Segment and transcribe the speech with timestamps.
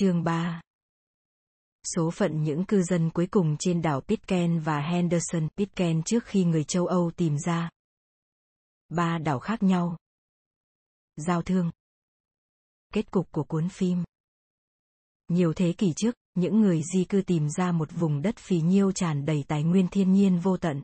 [0.00, 0.60] Chương 3
[1.94, 6.44] Số phận những cư dân cuối cùng trên đảo Pitcairn và Henderson Pitcairn trước khi
[6.44, 7.70] người châu Âu tìm ra.
[8.88, 9.96] Ba đảo khác nhau.
[11.16, 11.70] Giao thương.
[12.94, 14.04] Kết cục của cuốn phim.
[15.28, 18.92] Nhiều thế kỷ trước, những người di cư tìm ra một vùng đất phì nhiêu
[18.92, 20.82] tràn đầy tài nguyên thiên nhiên vô tận.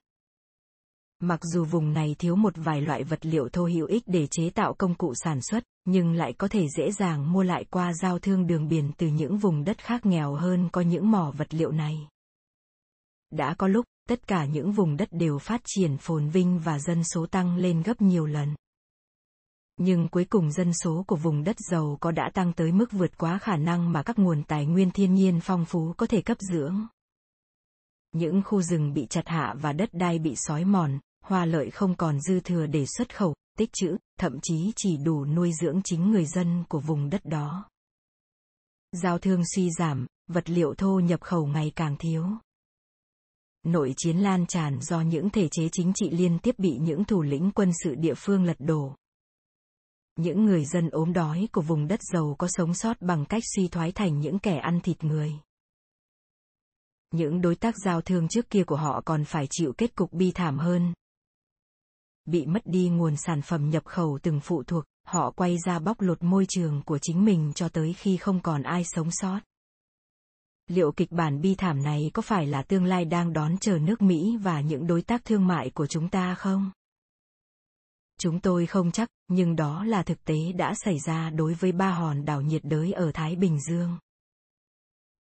[1.21, 4.51] Mặc dù vùng này thiếu một vài loại vật liệu thô hữu ích để chế
[4.51, 8.19] tạo công cụ sản xuất, nhưng lại có thể dễ dàng mua lại qua giao
[8.19, 11.73] thương đường biển từ những vùng đất khác nghèo hơn có những mỏ vật liệu
[11.73, 12.09] này.
[13.31, 17.05] Đã có lúc, tất cả những vùng đất đều phát triển phồn vinh và dân
[17.05, 18.55] số tăng lên gấp nhiều lần.
[19.77, 23.19] Nhưng cuối cùng dân số của vùng đất giàu có đã tăng tới mức vượt
[23.19, 26.39] quá khả năng mà các nguồn tài nguyên thiên nhiên phong phú có thể cấp
[26.41, 26.87] dưỡng.
[28.13, 31.95] Những khu rừng bị chặt hạ và đất đai bị sói mòn, hoa lợi không
[31.95, 36.11] còn dư thừa để xuất khẩu, tích trữ, thậm chí chỉ đủ nuôi dưỡng chính
[36.11, 37.71] người dân của vùng đất đó.
[38.93, 42.27] Giao thương suy giảm, vật liệu thô nhập khẩu ngày càng thiếu.
[43.63, 47.23] Nội chiến lan tràn do những thể chế chính trị liên tiếp bị những thủ
[47.23, 48.97] lĩnh quân sự địa phương lật đổ.
[50.17, 53.69] Những người dân ốm đói của vùng đất giàu có sống sót bằng cách suy
[53.69, 55.33] thoái thành những kẻ ăn thịt người.
[57.11, 60.33] Những đối tác giao thương trước kia của họ còn phải chịu kết cục bi
[60.35, 60.93] thảm hơn,
[62.25, 66.01] bị mất đi nguồn sản phẩm nhập khẩu từng phụ thuộc, họ quay ra bóc
[66.01, 69.41] lột môi trường của chính mình cho tới khi không còn ai sống sót.
[70.69, 74.03] Liệu kịch bản bi thảm này có phải là tương lai đang đón chờ nước
[74.03, 76.71] Mỹ và những đối tác thương mại của chúng ta không?
[78.19, 81.91] Chúng tôi không chắc, nhưng đó là thực tế đã xảy ra đối với ba
[81.91, 83.99] hòn đảo nhiệt đới ở Thái Bình Dương.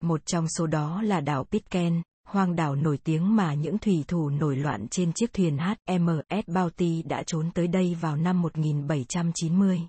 [0.02, 2.02] Một trong số đó là đảo Pitcairn,
[2.32, 7.02] hoang đảo nổi tiếng mà những thủy thủ nổi loạn trên chiếc thuyền HMS Bounty
[7.02, 9.80] đã trốn tới đây vào năm 1790.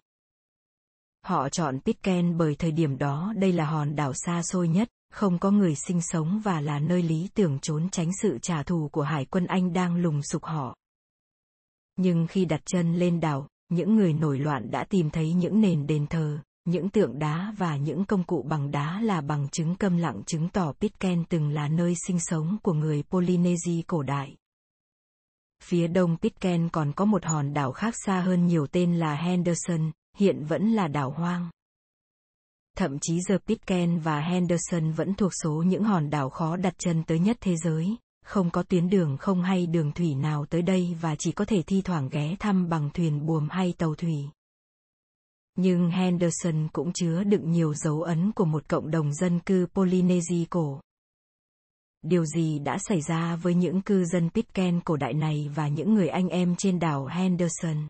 [1.25, 5.39] Họ chọn Pitcairn bởi thời điểm đó đây là hòn đảo xa xôi nhất, không
[5.39, 9.03] có người sinh sống và là nơi lý tưởng trốn tránh sự trả thù của
[9.03, 10.75] hải quân Anh đang lùng sục họ.
[11.95, 15.87] Nhưng khi đặt chân lên đảo, những người nổi loạn đã tìm thấy những nền
[15.87, 19.97] đền thờ, những tượng đá và những công cụ bằng đá là bằng chứng câm
[19.97, 24.35] lặng chứng tỏ Pitcairn từng là nơi sinh sống của người Polynesia cổ đại.
[25.63, 29.91] Phía đông Pitcairn còn có một hòn đảo khác xa hơn nhiều tên là Henderson,
[30.17, 31.49] hiện vẫn là đảo hoang.
[32.77, 37.03] Thậm chí giờ Pitcairn và Henderson vẫn thuộc số những hòn đảo khó đặt chân
[37.03, 40.95] tới nhất thế giới, không có tuyến đường không hay đường thủy nào tới đây
[41.01, 44.29] và chỉ có thể thi thoảng ghé thăm bằng thuyền buồm hay tàu thủy.
[45.55, 50.45] Nhưng Henderson cũng chứa đựng nhiều dấu ấn của một cộng đồng dân cư Polynesia
[50.49, 50.81] cổ.
[52.01, 55.93] Điều gì đã xảy ra với những cư dân Pitcairn cổ đại này và những
[55.93, 57.87] người anh em trên đảo Henderson?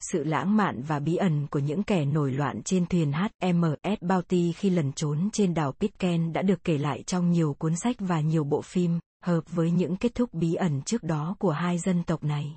[0.00, 4.52] Sự lãng mạn và bí ẩn của những kẻ nổi loạn trên thuyền HMS Bounty
[4.52, 8.20] khi lần trốn trên đảo Pitcairn đã được kể lại trong nhiều cuốn sách và
[8.20, 12.02] nhiều bộ phim, hợp với những kết thúc bí ẩn trước đó của hai dân
[12.02, 12.56] tộc này.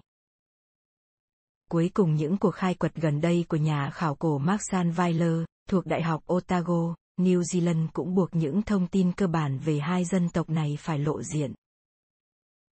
[1.74, 5.86] Cuối cùng những cuộc khai quật gần đây của nhà khảo cổ Mark Weiler, thuộc
[5.86, 10.30] Đại học Otago, New Zealand cũng buộc những thông tin cơ bản về hai dân
[10.30, 11.54] tộc này phải lộ diện.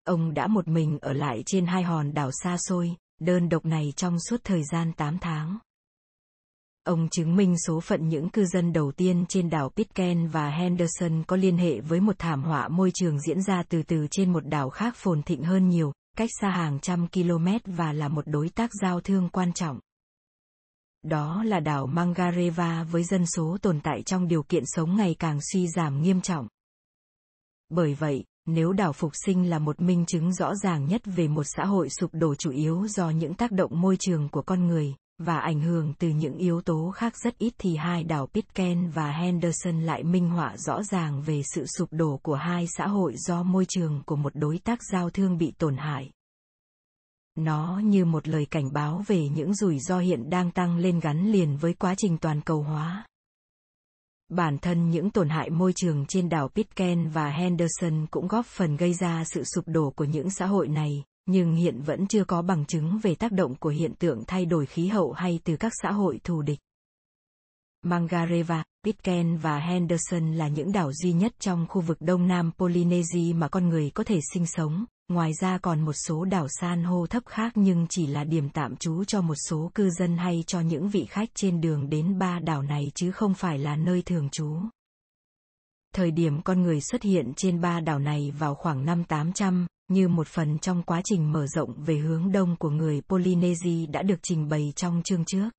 [0.03, 3.93] Ông đã một mình ở lại trên hai hòn đảo xa xôi, đơn độc này
[3.95, 5.57] trong suốt thời gian 8 tháng.
[6.83, 11.23] Ông chứng minh số phận những cư dân đầu tiên trên đảo Pitcairn và Henderson
[11.27, 14.47] có liên hệ với một thảm họa môi trường diễn ra từ từ trên một
[14.47, 18.49] đảo khác phồn thịnh hơn nhiều, cách xa hàng trăm km và là một đối
[18.49, 19.79] tác giao thương quan trọng.
[21.03, 25.39] Đó là đảo Mangareva với dân số tồn tại trong điều kiện sống ngày càng
[25.51, 26.47] suy giảm nghiêm trọng.
[27.69, 31.43] Bởi vậy, nếu đảo phục sinh là một minh chứng rõ ràng nhất về một
[31.43, 34.95] xã hội sụp đổ chủ yếu do những tác động môi trường của con người,
[35.17, 39.11] và ảnh hưởng từ những yếu tố khác rất ít thì hai đảo Pitcairn và
[39.11, 43.43] Henderson lại minh họa rõ ràng về sự sụp đổ của hai xã hội do
[43.43, 46.11] môi trường của một đối tác giao thương bị tổn hại.
[47.35, 51.31] Nó như một lời cảnh báo về những rủi ro hiện đang tăng lên gắn
[51.31, 53.05] liền với quá trình toàn cầu hóa.
[54.29, 58.77] Bản thân những tổn hại môi trường trên đảo Pitcairn và Henderson cũng góp phần
[58.77, 62.41] gây ra sự sụp đổ của những xã hội này, nhưng hiện vẫn chưa có
[62.41, 65.71] bằng chứng về tác động của hiện tượng thay đổi khí hậu hay từ các
[65.81, 66.59] xã hội thù địch.
[67.83, 73.33] Mangareva, Pitcairn và Henderson là những đảo duy nhất trong khu vực Đông Nam Polynesia
[73.35, 77.07] mà con người có thể sinh sống, ngoài ra còn một số đảo san hô
[77.07, 80.59] thấp khác nhưng chỉ là điểm tạm trú cho một số cư dân hay cho
[80.61, 84.29] những vị khách trên đường đến ba đảo này chứ không phải là nơi thường
[84.29, 84.57] trú.
[85.93, 90.07] Thời điểm con người xuất hiện trên ba đảo này vào khoảng năm 800, như
[90.07, 94.19] một phần trong quá trình mở rộng về hướng đông của người Polynesia đã được
[94.23, 95.49] trình bày trong chương trước.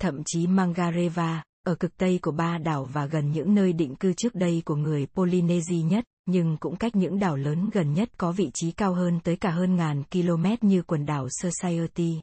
[0.00, 4.12] Thậm chí Mangareva, ở cực tây của ba đảo và gần những nơi định cư
[4.12, 8.32] trước đây của người Polynesia nhất, nhưng cũng cách những đảo lớn gần nhất có
[8.32, 12.20] vị trí cao hơn tới cả hơn ngàn km như quần đảo Society,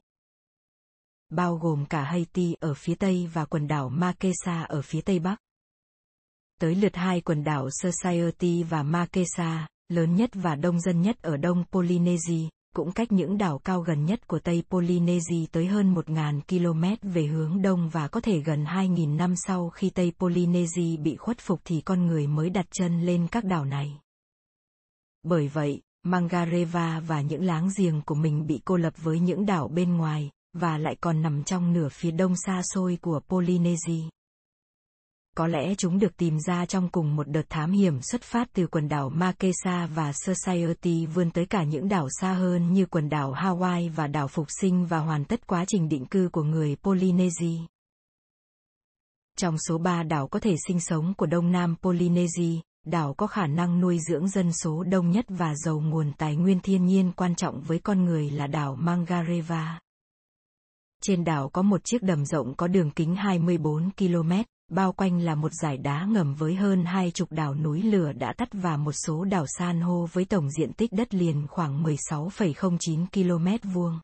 [1.31, 5.35] bao gồm cả Haiti ở phía tây và quần đảo Makesa ở phía tây bắc.
[6.59, 11.37] Tới lượt hai quần đảo Society và Makesa, lớn nhất và đông dân nhất ở
[11.37, 16.41] đông Polynesia, cũng cách những đảo cao gần nhất của Tây Polynesia tới hơn 1.000
[16.47, 21.15] km về hướng đông và có thể gần 2.000 năm sau khi Tây Polynesia bị
[21.15, 23.99] khuất phục thì con người mới đặt chân lên các đảo này.
[25.23, 29.67] Bởi vậy, Mangareva và những láng giềng của mình bị cô lập với những đảo
[29.67, 34.01] bên ngoài, và lại còn nằm trong nửa phía đông xa xôi của Polynesia.
[35.37, 38.67] Có lẽ chúng được tìm ra trong cùng một đợt thám hiểm xuất phát từ
[38.67, 43.33] quần đảo Makesa và Society vươn tới cả những đảo xa hơn như quần đảo
[43.33, 47.57] Hawaii và đảo Phục sinh và hoàn tất quá trình định cư của người Polynesia.
[49.37, 53.47] Trong số ba đảo có thể sinh sống của Đông Nam Polynesia, đảo có khả
[53.47, 57.35] năng nuôi dưỡng dân số đông nhất và giàu nguồn tài nguyên thiên nhiên quan
[57.35, 59.79] trọng với con người là đảo Mangareva.
[61.03, 64.31] Trên đảo có một chiếc đầm rộng có đường kính 24 km,
[64.71, 68.33] bao quanh là một dải đá ngầm với hơn hai chục đảo núi lửa đã
[68.37, 73.05] tắt và một số đảo san hô với tổng diện tích đất liền khoảng 16,09
[73.13, 73.99] km vuông.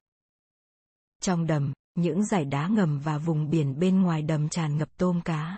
[1.22, 5.22] Trong đầm, những dải đá ngầm và vùng biển bên ngoài đầm tràn ngập tôm
[5.22, 5.58] cá.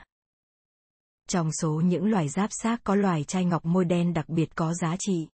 [1.29, 4.73] Trong số những loài giáp xác có loài chai ngọc môi đen đặc biệt có
[4.73, 5.27] giá trị.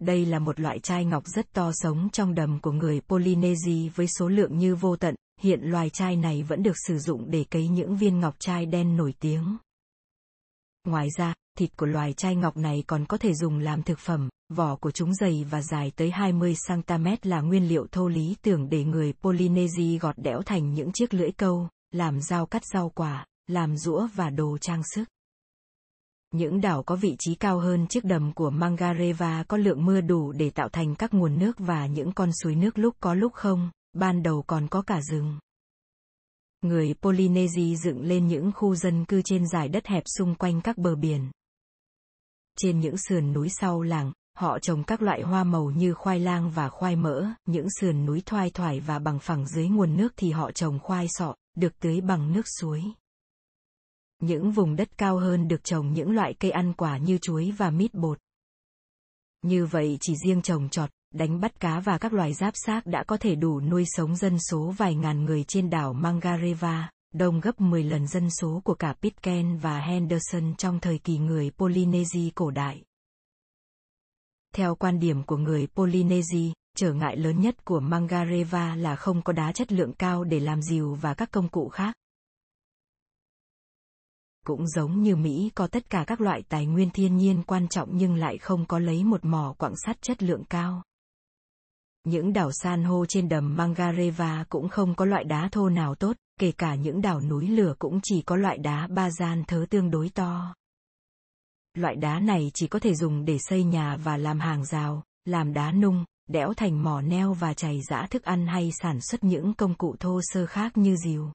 [0.00, 4.06] Đây là một loại chai ngọc rất to sống trong đầm của người Polynesia với
[4.18, 7.68] số lượng như vô tận, hiện loài chai này vẫn được sử dụng để cấy
[7.68, 9.56] những viên ngọc chai đen nổi tiếng.
[10.84, 14.28] Ngoài ra, thịt của loài chai ngọc này còn có thể dùng làm thực phẩm,
[14.52, 18.68] vỏ của chúng dày và dài tới 20 cm là nguyên liệu thô lý tưởng
[18.68, 23.26] để người Polynesia gọt đẽo thành những chiếc lưỡi câu, làm dao cắt rau quả,
[23.46, 25.04] làm rũa và đồ trang sức.
[26.34, 30.32] Những đảo có vị trí cao hơn chiếc đầm của Mangareva có lượng mưa đủ
[30.32, 33.70] để tạo thành các nguồn nước và những con suối nước lúc có lúc không,
[33.92, 35.38] ban đầu còn có cả rừng.
[36.62, 40.78] Người Polynesia dựng lên những khu dân cư trên dải đất hẹp xung quanh các
[40.78, 41.30] bờ biển.
[42.58, 46.50] Trên những sườn núi sau làng, họ trồng các loại hoa màu như khoai lang
[46.50, 50.30] và khoai mỡ, những sườn núi thoai thoải và bằng phẳng dưới nguồn nước thì
[50.30, 52.82] họ trồng khoai sọ, được tưới bằng nước suối.
[54.24, 57.70] Những vùng đất cao hơn được trồng những loại cây ăn quả như chuối và
[57.70, 58.18] mít bột.
[59.42, 63.04] Như vậy chỉ riêng trồng trọt, đánh bắt cá và các loài giáp xác đã
[63.06, 67.60] có thể đủ nuôi sống dân số vài ngàn người trên đảo Mangareva, đông gấp
[67.60, 72.50] 10 lần dân số của cả Pitcairn và Henderson trong thời kỳ người Polynesia cổ
[72.50, 72.82] đại.
[74.54, 79.32] Theo quan điểm của người Polynesia, trở ngại lớn nhất của Mangareva là không có
[79.32, 81.94] đá chất lượng cao để làm dìu và các công cụ khác.
[84.44, 87.88] Cũng giống như Mỹ có tất cả các loại tài nguyên thiên nhiên quan trọng
[87.92, 90.82] nhưng lại không có lấy một mỏ quặng sắt chất lượng cao.
[92.04, 96.16] Những đảo san hô trên đầm Mangareva cũng không có loại đá thô nào tốt,
[96.40, 99.90] kể cả những đảo núi lửa cũng chỉ có loại đá ba gian thớ tương
[99.90, 100.54] đối to.
[101.74, 105.52] Loại đá này chỉ có thể dùng để xây nhà và làm hàng rào, làm
[105.52, 109.54] đá nung, đẽo thành mỏ neo và chày giã thức ăn hay sản xuất những
[109.54, 111.30] công cụ thô sơ khác như rìu.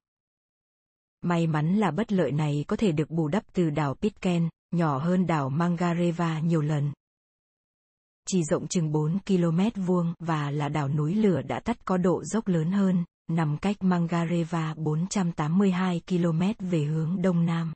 [1.21, 4.97] May mắn là bất lợi này có thể được bù đắp từ đảo Pitcairn, nhỏ
[4.97, 6.91] hơn đảo Mangareva nhiều lần,
[8.31, 12.23] chỉ rộng chừng 4 km vuông và là đảo núi lửa đã tắt có độ
[12.23, 17.73] dốc lớn hơn, nằm cách Mangareva 482 km về hướng đông nam.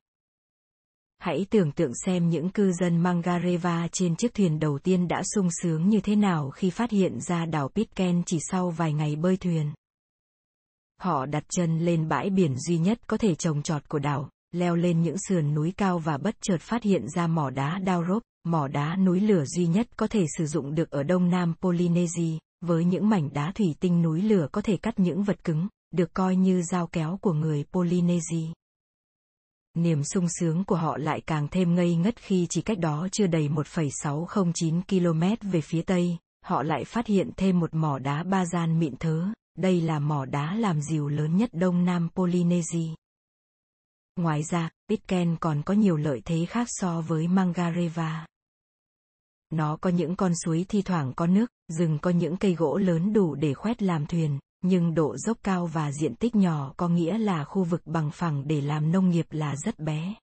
[1.19, 5.47] Hãy tưởng tượng xem những cư dân Mangareva trên chiếc thuyền đầu tiên đã sung
[5.61, 9.37] sướng như thế nào khi phát hiện ra đảo Pitcairn chỉ sau vài ngày bơi
[9.37, 9.71] thuyền.
[11.01, 14.75] Họ đặt chân lên bãi biển duy nhất có thể trồng trọt của đảo, leo
[14.75, 18.67] lên những sườn núi cao và bất chợt phát hiện ra mỏ đá Daurop, mỏ
[18.67, 22.85] đá núi lửa duy nhất có thể sử dụng được ở đông nam Polynesia, với
[22.85, 26.35] những mảnh đá thủy tinh núi lửa có thể cắt những vật cứng, được coi
[26.35, 28.47] như dao kéo của người Polynesia.
[29.73, 33.27] Niềm sung sướng của họ lại càng thêm ngây ngất khi chỉ cách đó chưa
[33.27, 38.45] đầy 1,609 km về phía tây, họ lại phát hiện thêm một mỏ đá ba
[38.45, 39.25] gian mịn thớ,
[39.57, 42.87] đây là mỏ đá làm dìu lớn nhất đông nam Polynesia.
[44.15, 48.27] Ngoài ra, Pitcairn còn có nhiều lợi thế khác so với Mangareva.
[49.49, 53.13] Nó có những con suối thi thoảng có nước, rừng có những cây gỗ lớn
[53.13, 57.17] đủ để khoét làm thuyền, nhưng độ dốc cao và diện tích nhỏ có nghĩa
[57.17, 60.13] là khu vực bằng phẳng để làm nông nghiệp là rất bé.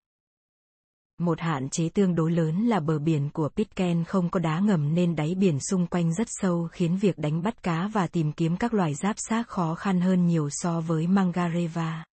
[1.21, 4.95] Một hạn chế tương đối lớn là bờ biển của Pitcairn không có đá ngầm
[4.95, 8.57] nên đáy biển xung quanh rất sâu khiến việc đánh bắt cá và tìm kiếm
[8.57, 12.05] các loài giáp xác khó khăn hơn nhiều so với Mangareva.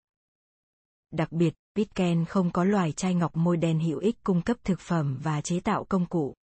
[1.11, 4.81] Đặc biệt, Pitcairn không có loài chai ngọc môi đen hữu ích cung cấp thực
[4.81, 6.35] phẩm và chế tạo công cụ.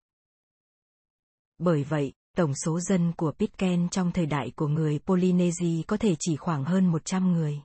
[1.57, 6.15] Bởi vậy, tổng số dân của Pitcairn trong thời đại của người Polynesia có thể
[6.19, 7.61] chỉ khoảng hơn 100 người.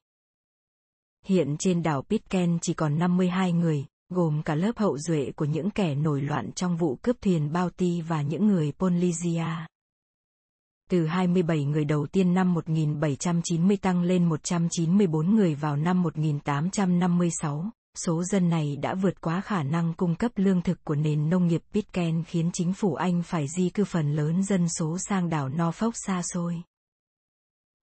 [1.25, 5.71] Hiện trên đảo Pitcairn chỉ còn 52 người, gồm cả lớp hậu duệ của những
[5.71, 9.47] kẻ nổi loạn trong vụ cướp thuyền Bounty và những người Polynesia.
[10.91, 17.71] Từ 27 người đầu tiên năm 1790 tăng lên 194 người vào năm 1856,
[18.05, 21.47] số dân này đã vượt quá khả năng cung cấp lương thực của nền nông
[21.47, 25.49] nghiệp Pitcairn khiến chính phủ Anh phải di cư phần lớn dân số sang đảo
[25.49, 26.63] Norfolk xa xôi.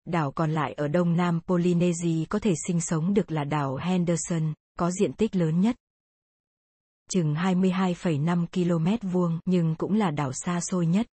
[0.05, 4.53] Đảo còn lại ở đông nam Polynesia có thể sinh sống được là đảo Henderson,
[4.79, 5.75] có diện tích lớn nhất.
[7.12, 11.07] Chừng 22,5 km vuông nhưng cũng là đảo xa xôi nhất.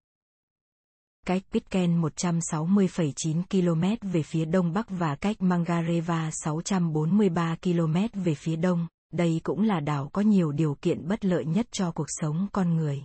[1.27, 8.57] Cách Pitcairn 160,9 km về phía đông bắc và cách Mangareva 643 km về phía
[8.57, 12.47] đông, đây cũng là đảo có nhiều điều kiện bất lợi nhất cho cuộc sống
[12.53, 13.03] con người.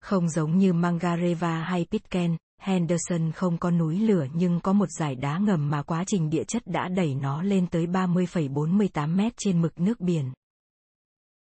[0.00, 5.14] Không giống như Mangareva hay Pitcairn, Henderson không có núi lửa nhưng có một dải
[5.14, 9.62] đá ngầm mà quá trình địa chất đã đẩy nó lên tới 30,48 mét trên
[9.62, 10.32] mực nước biển.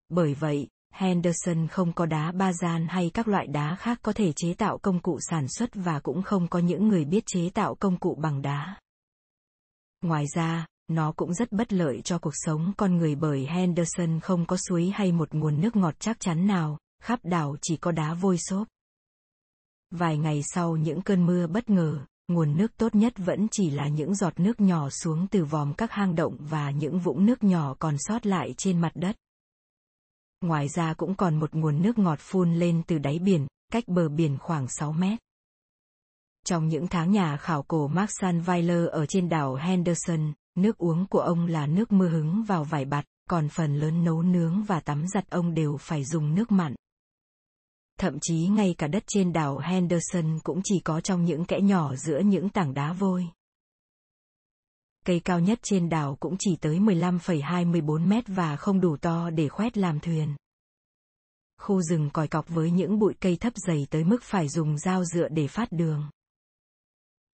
[0.09, 4.33] Bởi vậy, Henderson không có đá ba gian hay các loại đá khác có thể
[4.37, 7.75] chế tạo công cụ sản xuất và cũng không có những người biết chế tạo
[7.75, 8.77] công cụ bằng đá.
[10.03, 14.47] Ngoài ra, nó cũng rất bất lợi cho cuộc sống con người bởi Henderson không
[14.47, 18.15] có suối hay một nguồn nước ngọt chắc chắn nào, khắp đảo chỉ có đá
[18.15, 18.69] vôi xốp.
[19.91, 23.89] Vài ngày sau những cơn mưa bất ngờ, nguồn nước tốt nhất vẫn chỉ là
[23.89, 27.75] những giọt nước nhỏ xuống từ vòm các hang động và những vũng nước nhỏ
[27.79, 29.17] còn sót lại trên mặt đất.
[30.45, 34.09] Ngoài ra cũng còn một nguồn nước ngọt phun lên từ đáy biển, cách bờ
[34.09, 35.19] biển khoảng 6 mét.
[36.47, 41.21] Trong những tháng nhà khảo cổ Mark Weiler ở trên đảo Henderson, nước uống của
[41.21, 45.07] ông là nước mưa hứng vào vải bạt, còn phần lớn nấu nướng và tắm
[45.09, 46.75] giặt ông đều phải dùng nước mặn.
[47.99, 51.95] Thậm chí ngay cả đất trên đảo Henderson cũng chỉ có trong những kẽ nhỏ
[51.97, 53.29] giữa những tảng đá vôi.
[55.07, 59.49] Cây cao nhất trên đảo cũng chỉ tới 15,24 mét và không đủ to để
[59.49, 60.37] khoét làm thuyền.
[61.61, 65.05] Khu rừng còi cọc với những bụi cây thấp dày tới mức phải dùng dao
[65.05, 66.09] dựa để phát đường.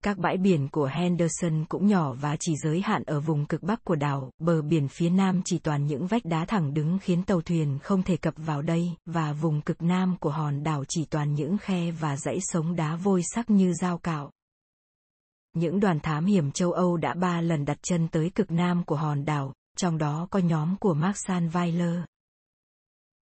[0.05, 3.85] Các bãi biển của Henderson cũng nhỏ và chỉ giới hạn ở vùng cực bắc
[3.85, 7.41] của đảo, bờ biển phía nam chỉ toàn những vách đá thẳng đứng khiến tàu
[7.41, 11.35] thuyền không thể cập vào đây, và vùng cực nam của hòn đảo chỉ toàn
[11.35, 14.31] những khe và dãy sống đá vôi sắc như dao cạo.
[15.53, 18.97] Những đoàn thám hiểm châu Âu đã ba lần đặt chân tới cực nam của
[18.97, 22.03] hòn đảo, trong đó có nhóm của Maxan Weiler.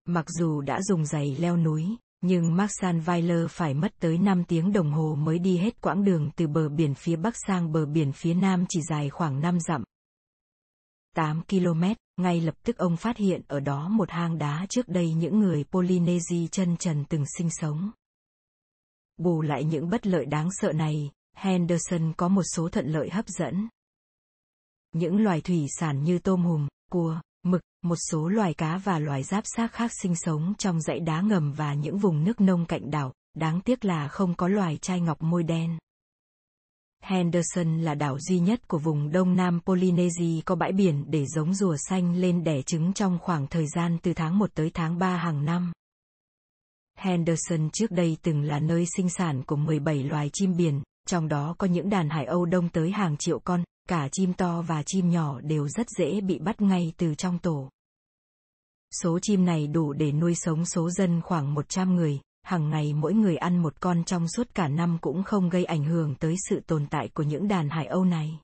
[0.05, 4.73] Mặc dù đã dùng giày leo núi, nhưng Maxan Weiler phải mất tới 5 tiếng
[4.73, 8.13] đồng hồ mới đi hết quãng đường từ bờ biển phía bắc sang bờ biển
[8.13, 9.85] phía nam chỉ dài khoảng 5 dặm.
[11.15, 11.83] 8 km,
[12.17, 15.65] ngay lập tức ông phát hiện ở đó một hang đá trước đây những người
[15.65, 17.91] Polynesia chân trần từng sinh sống.
[19.17, 23.29] Bù lại những bất lợi đáng sợ này, Henderson có một số thuận lợi hấp
[23.29, 23.69] dẫn.
[24.95, 29.23] Những loài thủy sản như tôm hùm, cua, mực, một số loài cá và loài
[29.23, 32.91] giáp xác khác sinh sống trong dãy đá ngầm và những vùng nước nông cạnh
[32.91, 35.79] đảo, đáng tiếc là không có loài chai ngọc môi đen.
[37.03, 41.55] Henderson là đảo duy nhất của vùng Đông Nam Polynesia có bãi biển để giống
[41.55, 45.17] rùa xanh lên đẻ trứng trong khoảng thời gian từ tháng 1 tới tháng 3
[45.17, 45.73] hàng năm.
[46.99, 51.55] Henderson trước đây từng là nơi sinh sản của 17 loài chim biển, trong đó
[51.59, 55.11] có những đàn hải âu đông tới hàng triệu con, cả chim to và chim
[55.11, 57.71] nhỏ đều rất dễ bị bắt ngay từ trong tổ.
[59.03, 63.15] Số chim này đủ để nuôi sống số dân khoảng 100 người, hàng ngày mỗi
[63.15, 66.61] người ăn một con trong suốt cả năm cũng không gây ảnh hưởng tới sự
[66.67, 68.41] tồn tại của những đàn hải âu này.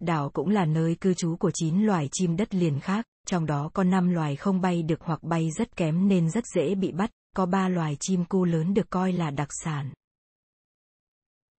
[0.00, 3.70] Đảo cũng là nơi cư trú của 9 loài chim đất liền khác, trong đó
[3.74, 7.10] có 5 loài không bay được hoặc bay rất kém nên rất dễ bị bắt,
[7.36, 9.92] có 3 loài chim cu lớn được coi là đặc sản.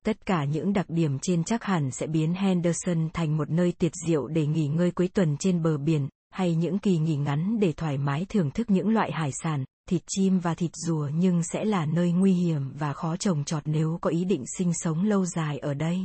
[0.05, 3.91] Tất cả những đặc điểm trên chắc hẳn sẽ biến Henderson thành một nơi tuyệt
[4.07, 7.74] diệu để nghỉ ngơi cuối tuần trên bờ biển, hay những kỳ nghỉ ngắn để
[7.74, 11.65] thoải mái thưởng thức những loại hải sản, thịt chim và thịt rùa nhưng sẽ
[11.65, 15.25] là nơi nguy hiểm và khó trồng trọt nếu có ý định sinh sống lâu
[15.25, 16.00] dài ở đây.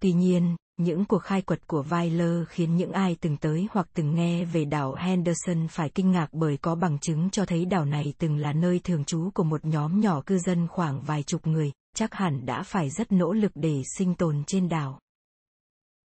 [0.00, 4.14] Tuy nhiên, những cuộc khai quật của Weiler khiến những ai từng tới hoặc từng
[4.14, 8.14] nghe về đảo Henderson phải kinh ngạc bởi có bằng chứng cho thấy đảo này
[8.18, 11.72] từng là nơi thường trú của một nhóm nhỏ cư dân khoảng vài chục người,
[11.98, 15.00] chắc hẳn đã phải rất nỗ lực để sinh tồn trên đảo.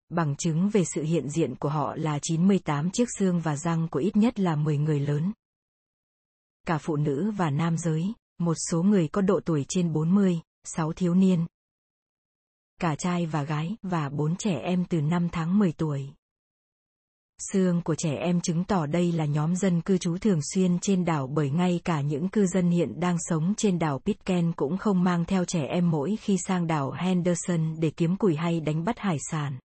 [0.09, 3.99] Bằng chứng về sự hiện diện của họ là 98 chiếc xương và răng của
[3.99, 5.33] ít nhất là 10 người lớn.
[6.65, 10.93] Cả phụ nữ và nam giới, một số người có độ tuổi trên 40, 6
[10.93, 11.45] thiếu niên.
[12.79, 16.09] Cả trai và gái và 4 trẻ em từ 5 tháng 10 tuổi.
[17.41, 21.05] Xương của trẻ em chứng tỏ đây là nhóm dân cư trú thường xuyên trên
[21.05, 25.03] đảo bởi ngay cả những cư dân hiện đang sống trên đảo Pitcairn cũng không
[25.03, 28.99] mang theo trẻ em mỗi khi sang đảo Henderson để kiếm củi hay đánh bắt
[28.99, 29.59] hải sản.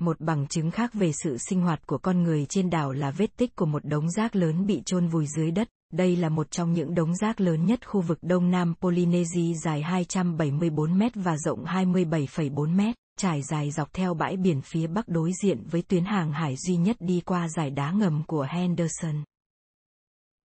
[0.00, 3.36] Một bằng chứng khác về sự sinh hoạt của con người trên đảo là vết
[3.36, 5.68] tích của một đống rác lớn bị chôn vùi dưới đất.
[5.92, 9.82] Đây là một trong những đống rác lớn nhất khu vực Đông Nam Polynesia dài
[9.82, 15.32] 274 mét và rộng 27,4 mét trải dài dọc theo bãi biển phía bắc đối
[15.42, 19.24] diện với tuyến hàng hải duy nhất đi qua giải đá ngầm của Henderson.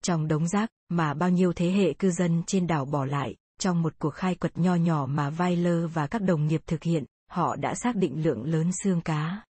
[0.04, 3.82] Trong đống rác, mà bao nhiêu thế hệ cư dân trên đảo bỏ lại, trong
[3.82, 7.56] một cuộc khai quật nho nhỏ mà Weiler và các đồng nghiệp thực hiện, họ
[7.56, 9.44] đã xác định lượng lớn xương cá.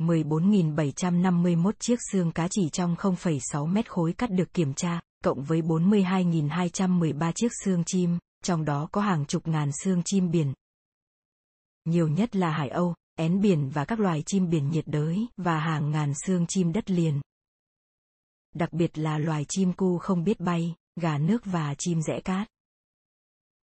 [0.00, 5.62] 14.751 chiếc xương cá chỉ trong 0,6 mét khối cắt được kiểm tra, cộng với
[5.62, 10.52] 42.213 chiếc xương chim, trong đó có hàng chục ngàn xương chim biển,
[11.90, 15.58] nhiều nhất là hải âu, én biển và các loài chim biển nhiệt đới, và
[15.58, 17.20] hàng ngàn xương chim đất liền.
[18.54, 22.48] Đặc biệt là loài chim cu không biết bay, gà nước và chim rẽ cát.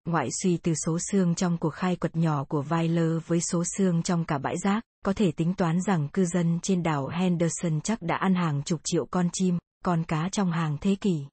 [0.06, 4.04] Ngoại suy từ số xương trong cuộc khai quật nhỏ của Weiler với số xương
[4.04, 8.02] trong cả bãi rác, có thể tính toán rằng cư dân trên đảo Henderson chắc
[8.02, 11.26] đã ăn hàng chục triệu con chim, con cá trong hàng thế kỷ.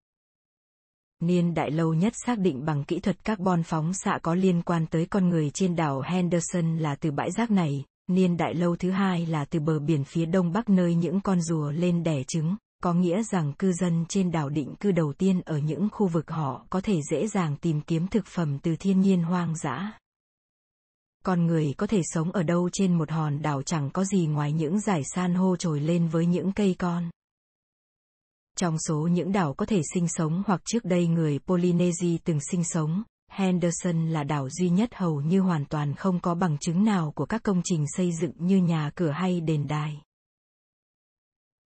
[1.22, 4.86] Niên đại lâu nhất xác định bằng kỹ thuật carbon phóng xạ có liên quan
[4.86, 8.90] tới con người trên đảo Henderson là từ bãi rác này, niên đại lâu thứ
[8.90, 12.56] hai là từ bờ biển phía đông bắc nơi những con rùa lên đẻ trứng,
[12.82, 16.30] có nghĩa rằng cư dân trên đảo định cư đầu tiên ở những khu vực
[16.30, 19.92] họ có thể dễ dàng tìm kiếm thực phẩm từ thiên nhiên hoang dã.
[21.24, 24.52] Con người có thể sống ở đâu trên một hòn đảo chẳng có gì ngoài
[24.52, 27.10] những dải san hô trồi lên với những cây con.
[28.59, 32.64] Trong số những đảo có thể sinh sống hoặc trước đây người Polynesia từng sinh
[32.64, 37.12] sống, Henderson là đảo duy nhất hầu như hoàn toàn không có bằng chứng nào
[37.16, 40.03] của các công trình xây dựng như nhà cửa hay đền đài.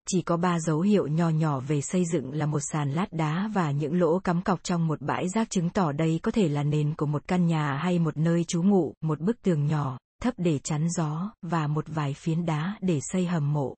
[0.08, 3.50] Chỉ có ba dấu hiệu nhỏ nhỏ về xây dựng là một sàn lát đá
[3.54, 6.62] và những lỗ cắm cọc trong một bãi rác chứng tỏ đây có thể là
[6.62, 10.34] nền của một căn nhà hay một nơi trú ngụ, một bức tường nhỏ, thấp
[10.36, 13.74] để chắn gió, và một vài phiến đá để xây hầm mộ.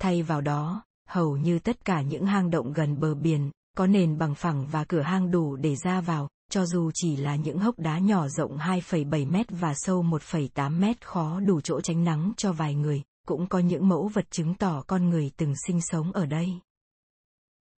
[0.00, 4.18] Thay vào đó, hầu như tất cả những hang động gần bờ biển, có nền
[4.18, 7.78] bằng phẳng và cửa hang đủ để ra vào, cho dù chỉ là những hốc
[7.78, 12.52] đá nhỏ rộng 2,7 mét và sâu 1,8 mét khó đủ chỗ tránh nắng cho
[12.52, 16.26] vài người, cũng có những mẫu vật chứng tỏ con người từng sinh sống ở
[16.26, 16.46] đây.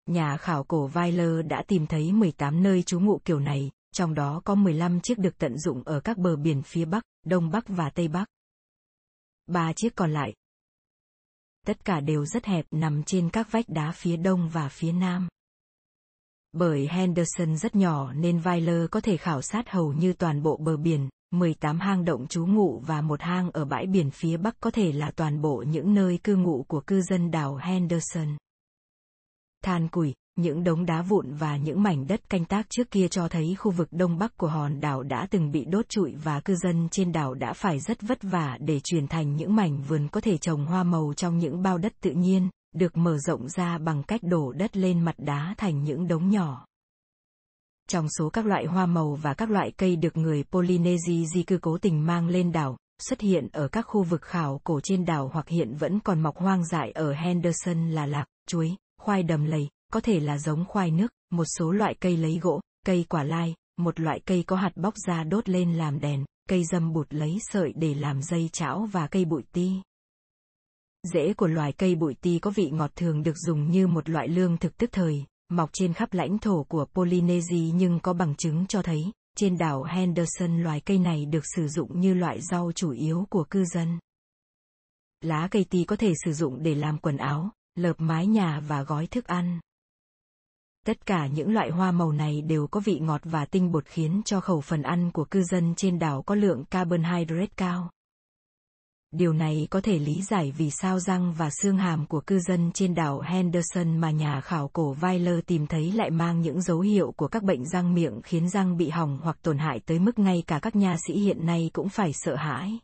[0.05, 4.41] Nhà khảo cổ Weiler đã tìm thấy 18 nơi trú ngụ kiểu này, trong đó
[4.45, 7.89] có 15 chiếc được tận dụng ở các bờ biển phía Bắc, Đông Bắc và
[7.89, 8.25] Tây Bắc.
[9.47, 10.33] Ba chiếc còn lại,
[11.67, 15.27] tất cả đều rất hẹp nằm trên các vách đá phía đông và phía nam.
[16.53, 20.77] Bởi Henderson rất nhỏ nên Weiler có thể khảo sát hầu như toàn bộ bờ
[20.77, 24.71] biển, 18 hang động trú ngụ và một hang ở bãi biển phía bắc có
[24.71, 28.37] thể là toàn bộ những nơi cư ngụ của cư dân đảo Henderson.
[29.63, 33.27] Than củi, những đống đá vụn và những mảnh đất canh tác trước kia cho
[33.27, 36.55] thấy khu vực đông bắc của hòn đảo đã từng bị đốt trụi và cư
[36.55, 40.21] dân trên đảo đã phải rất vất vả để chuyển thành những mảnh vườn có
[40.21, 44.03] thể trồng hoa màu trong những bao đất tự nhiên, được mở rộng ra bằng
[44.03, 46.65] cách đổ đất lên mặt đá thành những đống nhỏ.
[47.89, 51.57] Trong số các loại hoa màu và các loại cây được người Polynesia di cư
[51.61, 55.29] cố tình mang lên đảo, xuất hiện ở các khu vực khảo cổ trên đảo
[55.33, 59.69] hoặc hiện vẫn còn mọc hoang dại ở Henderson là lạc, chuối, khoai đầm lầy,
[59.91, 63.55] có thể là giống khoai nước, một số loại cây lấy gỗ, cây quả lai,
[63.77, 67.37] một loại cây có hạt bóc ra đốt lên làm đèn, cây dâm bụt lấy
[67.41, 69.71] sợi để làm dây chảo và cây bụi ti.
[71.13, 74.27] Rễ của loài cây bụi ti có vị ngọt thường được dùng như một loại
[74.27, 78.65] lương thực tức thời, mọc trên khắp lãnh thổ của Polynesia nhưng có bằng chứng
[78.67, 82.91] cho thấy, trên đảo Henderson loài cây này được sử dụng như loại rau chủ
[82.91, 83.99] yếu của cư dân.
[85.21, 88.83] Lá cây ti có thể sử dụng để làm quần áo, lợp mái nhà và
[88.83, 89.59] gói thức ăn.
[90.85, 94.21] Tất cả những loại hoa màu này đều có vị ngọt và tinh bột khiến
[94.25, 97.89] cho khẩu phần ăn của cư dân trên đảo có lượng carbohydrate cao.
[99.11, 102.71] Điều này có thể lý giải vì sao răng và xương hàm của cư dân
[102.73, 107.11] trên đảo Henderson mà nhà khảo cổ Weiler tìm thấy lại mang những dấu hiệu
[107.11, 110.43] của các bệnh răng miệng khiến răng bị hỏng hoặc tổn hại tới mức ngay
[110.47, 112.79] cả các nha sĩ hiện nay cũng phải sợ hãi.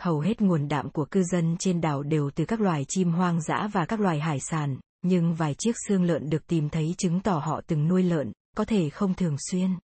[0.00, 3.40] Hầu hết nguồn đạm của cư dân trên đảo đều từ các loài chim hoang
[3.40, 7.20] dã và các loài hải sản, nhưng vài chiếc xương lợn được tìm thấy chứng
[7.20, 9.78] tỏ họ từng nuôi lợn, có thể không thường xuyên.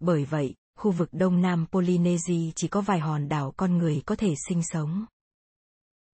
[0.00, 4.16] Bởi vậy, khu vực đông nam Polynesia chỉ có vài hòn đảo con người có
[4.16, 5.04] thể sinh sống.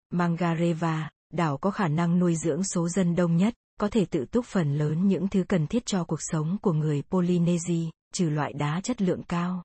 [0.10, 4.46] Mangareva, đảo có khả năng nuôi dưỡng số dân đông nhất, có thể tự túc
[4.46, 8.82] phần lớn những thứ cần thiết cho cuộc sống của người Polynesia, trừ loại đá
[8.82, 9.64] chất lượng cao.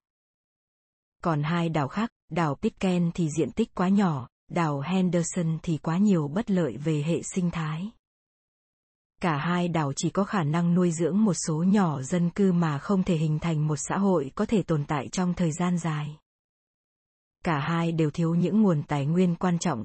[1.23, 5.99] Còn hai đảo khác, đảo Pitcairn thì diện tích quá nhỏ, đảo Henderson thì quá
[5.99, 7.91] nhiều bất lợi về hệ sinh thái.
[9.21, 12.79] Cả hai đảo chỉ có khả năng nuôi dưỡng một số nhỏ dân cư mà
[12.79, 16.17] không thể hình thành một xã hội có thể tồn tại trong thời gian dài.
[17.45, 19.85] Cả hai đều thiếu những nguồn tài nguyên quan trọng.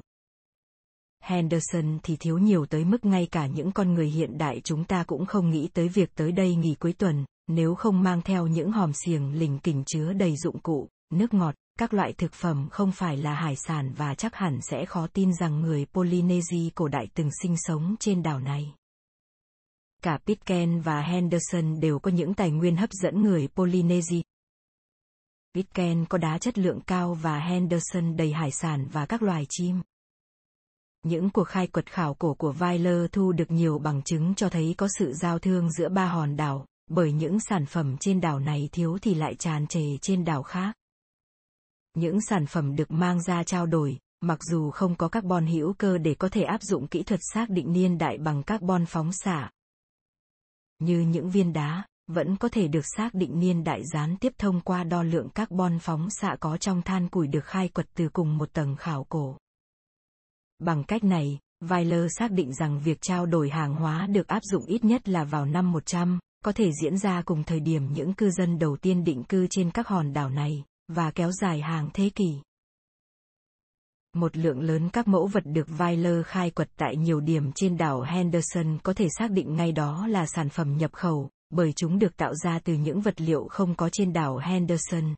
[1.22, 5.04] Henderson thì thiếu nhiều tới mức ngay cả những con người hiện đại chúng ta
[5.04, 8.72] cũng không nghĩ tới việc tới đây nghỉ cuối tuần, nếu không mang theo những
[8.72, 12.92] hòm xiềng lình kình chứa đầy dụng cụ, nước ngọt, các loại thực phẩm không
[12.92, 17.08] phải là hải sản và chắc hẳn sẽ khó tin rằng người Polynesia cổ đại
[17.14, 18.74] từng sinh sống trên đảo này.
[20.06, 24.20] Cả Pitcairn và Henderson đều có những tài nguyên hấp dẫn người Polynesia.
[25.54, 29.80] Pitcairn có đá chất lượng cao và Henderson đầy hải sản và các loài chim.
[31.02, 34.74] Những cuộc khai quật khảo cổ của Weiler thu được nhiều bằng chứng cho thấy
[34.78, 38.68] có sự giao thương giữa ba hòn đảo, bởi những sản phẩm trên đảo này
[38.72, 40.76] thiếu thì lại tràn trề trên đảo khác.
[41.94, 45.98] Những sản phẩm được mang ra trao đổi, mặc dù không có carbon hữu cơ
[45.98, 49.50] để có thể áp dụng kỹ thuật xác định niên đại bằng carbon phóng xạ.
[50.78, 54.60] Như những viên đá, vẫn có thể được xác định niên đại gián tiếp thông
[54.60, 58.38] qua đo lượng carbon phóng xạ có trong than củi được khai quật từ cùng
[58.38, 59.36] một tầng khảo cổ.
[60.58, 64.66] Bằng cách này, Weiler xác định rằng việc trao đổi hàng hóa được áp dụng
[64.66, 68.30] ít nhất là vào năm 100, có thể diễn ra cùng thời điểm những cư
[68.30, 72.10] dân đầu tiên định cư trên các hòn đảo này, và kéo dài hàng thế
[72.14, 72.40] kỷ.
[74.16, 78.00] Một lượng lớn các mẫu vật được Weiler khai quật tại nhiều điểm trên đảo
[78.00, 82.16] Henderson có thể xác định ngay đó là sản phẩm nhập khẩu, bởi chúng được
[82.16, 85.14] tạo ra từ những vật liệu không có trên đảo Henderson.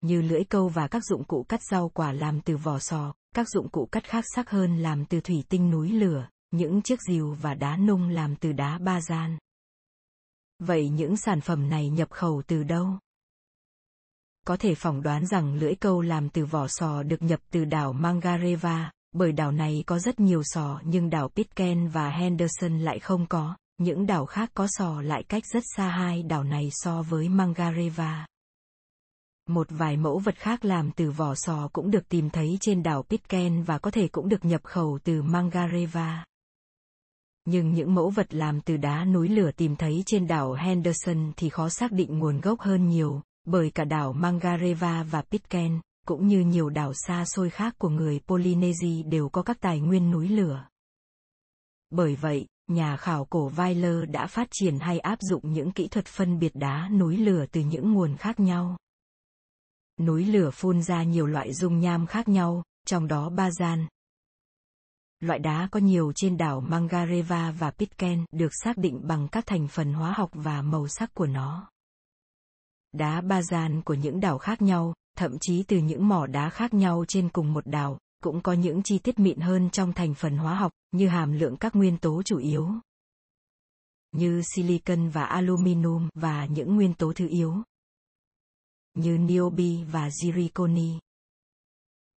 [0.00, 3.48] Như lưỡi câu và các dụng cụ cắt rau quả làm từ vỏ sò, các
[3.48, 7.34] dụng cụ cắt khác sắc hơn làm từ thủy tinh núi lửa, những chiếc rìu
[7.34, 9.38] và đá nung làm từ đá ba gian.
[10.58, 12.98] Vậy những sản phẩm này nhập khẩu từ đâu?
[14.46, 17.92] Có thể phỏng đoán rằng lưỡi câu làm từ vỏ sò được nhập từ đảo
[17.92, 23.26] Mangareva, bởi đảo này có rất nhiều sò nhưng đảo Pitcairn và Henderson lại không
[23.26, 27.28] có, những đảo khác có sò lại cách rất xa hai đảo này so với
[27.28, 28.26] Mangareva.
[29.48, 33.02] Một vài mẫu vật khác làm từ vỏ sò cũng được tìm thấy trên đảo
[33.02, 36.24] Pitcairn và có thể cũng được nhập khẩu từ Mangareva.
[37.44, 41.48] Nhưng những mẫu vật làm từ đá núi lửa tìm thấy trên đảo Henderson thì
[41.48, 46.40] khó xác định nguồn gốc hơn nhiều, bởi cả đảo Mangareva và Pitcairn, cũng như
[46.40, 50.66] nhiều đảo xa xôi khác của người Polynesia đều có các tài nguyên núi lửa.
[51.90, 56.06] Bởi vậy, nhà khảo cổ Weiler đã phát triển hay áp dụng những kỹ thuật
[56.06, 58.76] phân biệt đá núi lửa từ những nguồn khác nhau.
[60.00, 63.86] Núi lửa phun ra nhiều loại dung nham khác nhau, trong đó ba gian,
[65.22, 69.68] Loại đá có nhiều trên đảo Mangareva và Pitcairn được xác định bằng các thành
[69.68, 71.71] phần hóa học và màu sắc của nó.
[72.92, 76.74] Đá ba gian của những đảo khác nhau, thậm chí từ những mỏ đá khác
[76.74, 80.36] nhau trên cùng một đảo, cũng có những chi tiết mịn hơn trong thành phần
[80.36, 82.68] hóa học, như hàm lượng các nguyên tố chủ yếu,
[84.12, 87.54] như silicon và aluminum và những nguyên tố thứ yếu,
[88.94, 90.98] như niobi và zirconi.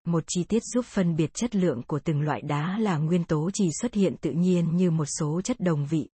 [0.05, 3.49] Một chi tiết giúp phân biệt chất lượng của từng loại đá là nguyên tố
[3.53, 6.09] chỉ xuất hiện tự nhiên như một số chất đồng vị.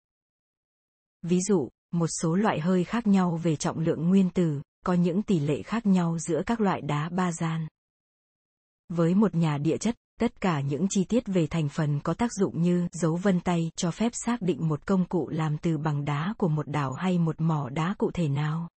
[1.23, 5.23] Ví dụ, một số loại hơi khác nhau về trọng lượng nguyên tử, có những
[5.23, 7.69] tỷ lệ khác nhau giữa các loại đá ba gian.
[8.89, 12.33] Với một nhà địa chất, tất cả những chi tiết về thành phần có tác
[12.33, 16.05] dụng như dấu vân tay cho phép xác định một công cụ làm từ bằng
[16.05, 18.69] đá của một đảo hay một mỏ đá cụ thể nào.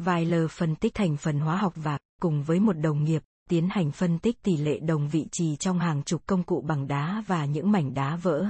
[0.00, 3.92] Weiler phân tích thành phần hóa học và, cùng với một đồng nghiệp, tiến hành
[3.92, 7.44] phân tích tỷ lệ đồng vị trì trong hàng chục công cụ bằng đá và
[7.44, 8.46] những mảnh đá vỡ.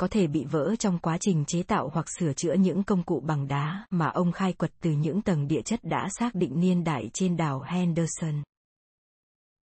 [0.00, 3.20] Có thể bị vỡ trong quá trình chế tạo hoặc sửa chữa những công cụ
[3.20, 6.84] bằng đá mà ông khai quật từ những tầng địa chất đã xác định niên
[6.84, 8.42] đại trên đảo Henderson.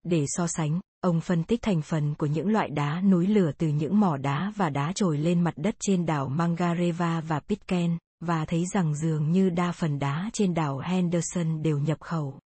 [0.02, 3.68] Để so sánh, ông phân tích thành phần của những loại đá núi lửa từ
[3.68, 8.44] những mỏ đá và đá trồi lên mặt đất trên đảo Mangareva và Pitcairn, và
[8.44, 12.38] thấy rằng dường như đa phần đá trên đảo Henderson đều nhập khẩu.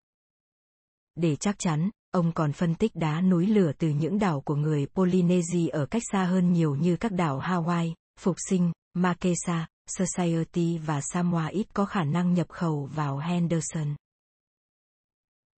[1.14, 4.87] Để chắc chắn, ông còn phân tích đá núi lửa từ những đảo của người
[4.87, 11.00] Polynesia ở cách xa hơn nhiều như các đảo Hawaii, Phục Sinh, Makesa, Society và
[11.00, 13.94] Samoa ít có khả năng nhập khẩu vào Henderson.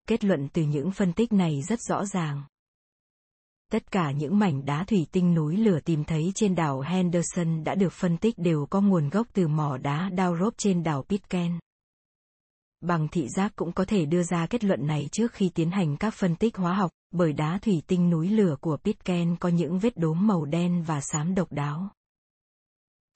[0.08, 2.44] Kết luận từ những phân tích này rất rõ ràng.
[3.72, 7.74] Tất cả những mảnh đá thủy tinh núi lửa tìm thấy trên đảo Henderson đã
[7.74, 11.58] được phân tích đều có nguồn gốc từ mỏ đá Downrop trên đảo Pitcairn.
[12.80, 15.96] Bằng thị giác cũng có thể đưa ra kết luận này trước khi tiến hành
[15.96, 19.78] các phân tích hóa học, bởi đá thủy tinh núi lửa của Pitcairn có những
[19.78, 21.88] vết đốm màu đen và xám độc đáo.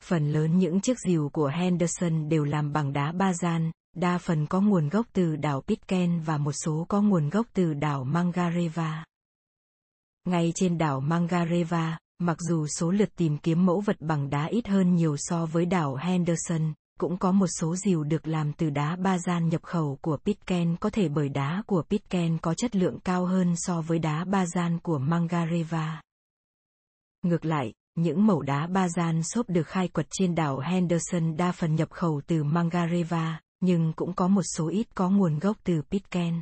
[0.05, 4.47] Phần lớn những chiếc rìu của Henderson đều làm bằng đá ba gian, đa phần
[4.47, 9.05] có nguồn gốc từ đảo Pitcairn và một số có nguồn gốc từ đảo Mangareva.
[10.25, 14.69] Ngay trên đảo Mangareva, mặc dù số lượt tìm kiếm mẫu vật bằng đá ít
[14.69, 16.73] hơn nhiều so với đảo Henderson,
[17.03, 20.77] cũng có một số dìu được làm từ đá ba gian nhập khẩu của Pitcairn
[20.77, 24.47] có thể bởi đá của Pitcairn có chất lượng cao hơn so với đá ba
[24.47, 26.03] gian của Mangareva.
[27.23, 31.53] Ngược lại, những mẩu đá ba gian xốp được khai quật trên đảo Henderson đa
[31.53, 35.83] phần nhập khẩu từ Mangareva, nhưng cũng có một số ít có nguồn gốc từ
[35.91, 36.41] Pitcairn.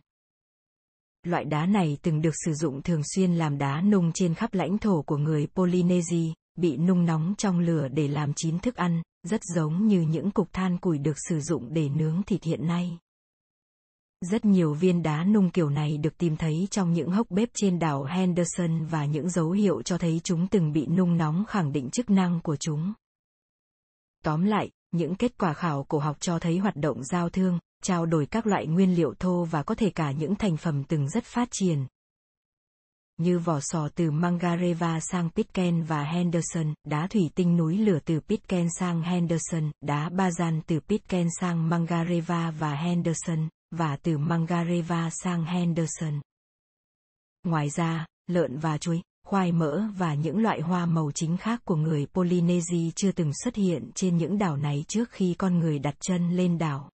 [1.23, 4.79] Loại đá này từng được sử dụng thường xuyên làm đá nung trên khắp lãnh
[4.79, 9.41] thổ của người Polynesia, bị nung nóng trong lửa để làm chín thức ăn, rất
[9.45, 12.99] giống như những cục than củi được sử dụng để nướng thịt hiện nay.
[14.21, 17.79] Rất nhiều viên đá nung kiểu này được tìm thấy trong những hốc bếp trên
[17.79, 21.91] đảo Henderson và những dấu hiệu cho thấy chúng từng bị nung nóng khẳng định
[21.91, 22.93] chức năng của chúng.
[24.25, 28.07] Tóm lại, những kết quả khảo cổ học cho thấy hoạt động giao thương, trao
[28.07, 31.25] đổi các loại nguyên liệu thô và có thể cả những thành phẩm từng rất
[31.25, 31.87] phát triển.
[33.21, 38.21] Như vỏ sò từ Mangareva sang Pitcairn và Henderson, đá thủy tinh núi lửa từ
[38.21, 45.45] Pitcairn sang Henderson, đá bazan từ Pitcairn sang Mangareva và Henderson, và từ Mangareva sang
[45.45, 46.21] Henderson.
[47.45, 51.77] Ngoài ra, lợn và chuối, khoai mỡ và những loại hoa màu chính khác của
[51.77, 55.95] người Polynesia chưa từng xuất hiện trên những đảo này trước khi con người đặt
[56.01, 56.91] chân lên đảo.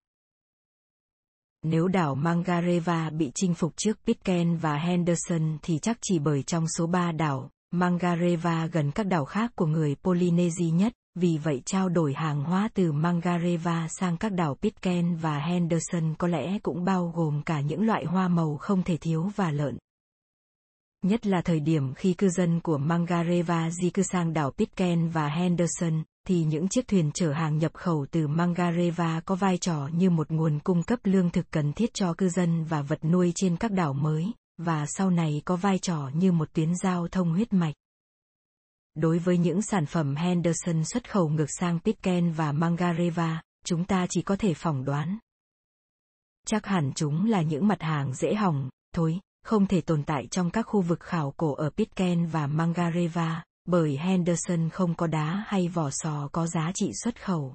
[1.67, 6.67] Nếu đảo Mangareva bị chinh phục trước Pitcairn và Henderson thì chắc chỉ bởi trong
[6.67, 11.89] số ba đảo, Mangareva gần các đảo khác của người Polynesia nhất, vì vậy trao
[11.89, 17.13] đổi hàng hóa từ Mangareva sang các đảo Pitcairn và Henderson có lẽ cũng bao
[17.15, 19.77] gồm cả những loại hoa màu không thể thiếu và lợn.
[21.01, 25.27] Nhất là thời điểm khi cư dân của Mangareva di cư sang đảo Pitcairn và
[25.27, 30.09] Henderson, thì những chiếc thuyền chở hàng nhập khẩu từ Mangareva có vai trò như
[30.09, 33.57] một nguồn cung cấp lương thực cần thiết cho cư dân và vật nuôi trên
[33.57, 37.53] các đảo mới, và sau này có vai trò như một tuyến giao thông huyết
[37.53, 37.73] mạch.
[38.95, 44.07] Đối với những sản phẩm Henderson xuất khẩu ngược sang Pitcairn và Mangareva, chúng ta
[44.09, 45.17] chỉ có thể phỏng đoán.
[46.47, 50.51] Chắc hẳn chúng là những mặt hàng dễ hỏng, thối, không thể tồn tại trong
[50.51, 55.67] các khu vực khảo cổ ở Pitcairn và Mangareva, bởi Henderson không có đá hay
[55.67, 57.53] vỏ sò có giá trị xuất khẩu.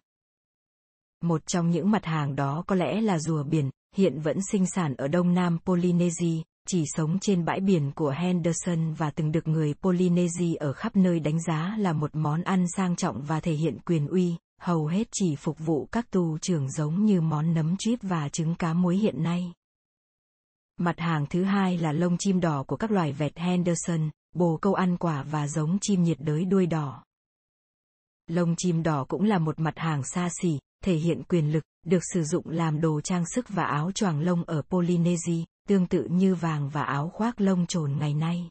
[1.23, 4.95] Một trong những mặt hàng đó có lẽ là rùa biển, hiện vẫn sinh sản
[4.95, 9.75] ở đông nam Polynesia, chỉ sống trên bãi biển của Henderson và từng được người
[9.75, 13.79] Polynesia ở khắp nơi đánh giá là một món ăn sang trọng và thể hiện
[13.87, 17.99] quyền uy, hầu hết chỉ phục vụ các tu trưởng giống như món nấm chip
[18.03, 19.53] và trứng cá muối hiện nay.
[20.79, 24.75] Mặt hàng thứ hai là lông chim đỏ của các loài vẹt Henderson, bồ câu
[24.75, 27.05] ăn quả và giống chim nhiệt đới đuôi đỏ.
[28.27, 32.03] Lông chim đỏ cũng là một mặt hàng xa xỉ, thể hiện quyền lực, được
[32.15, 36.35] sử dụng làm đồ trang sức và áo choàng lông ở Polynesia, tương tự như
[36.35, 38.49] vàng và áo khoác lông trồn ngày nay.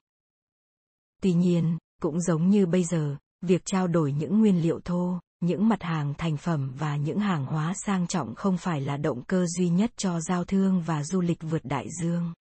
[1.21, 5.69] Tuy nhiên, cũng giống như bây giờ, việc trao đổi những nguyên liệu thô, những
[5.69, 9.45] mặt hàng thành phẩm và những hàng hóa sang trọng không phải là động cơ
[9.47, 12.33] duy nhất cho giao thương và du lịch vượt đại dương.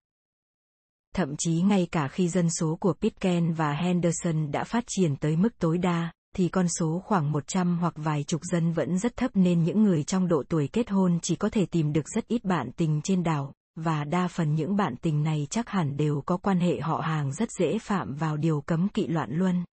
[1.16, 5.36] Thậm chí ngay cả khi dân số của Pitcairn và Henderson đã phát triển tới
[5.36, 9.30] mức tối đa, thì con số khoảng 100 hoặc vài chục dân vẫn rất thấp
[9.34, 12.44] nên những người trong độ tuổi kết hôn chỉ có thể tìm được rất ít
[12.44, 16.36] bạn tình trên đảo, và đa phần những bạn tình này chắc hẳn đều có
[16.36, 19.64] quan hệ họ hàng rất dễ phạm vào điều cấm kỵ loạn luân.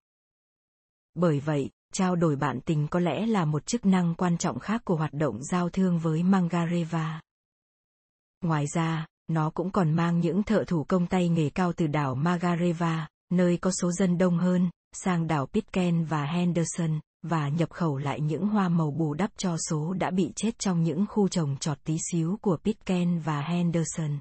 [1.15, 4.81] Bởi vậy, trao đổi bạn tình có lẽ là một chức năng quan trọng khác
[4.85, 7.21] của hoạt động giao thương với Mangareva.
[8.41, 12.15] Ngoài ra, nó cũng còn mang những thợ thủ công tay nghề cao từ đảo
[12.15, 17.97] Magareva, nơi có số dân đông hơn, sang đảo Pitcairn và Henderson, và nhập khẩu
[17.97, 21.57] lại những hoa màu bù đắp cho số đã bị chết trong những khu trồng
[21.57, 24.19] trọt tí xíu của Pitcairn và Henderson.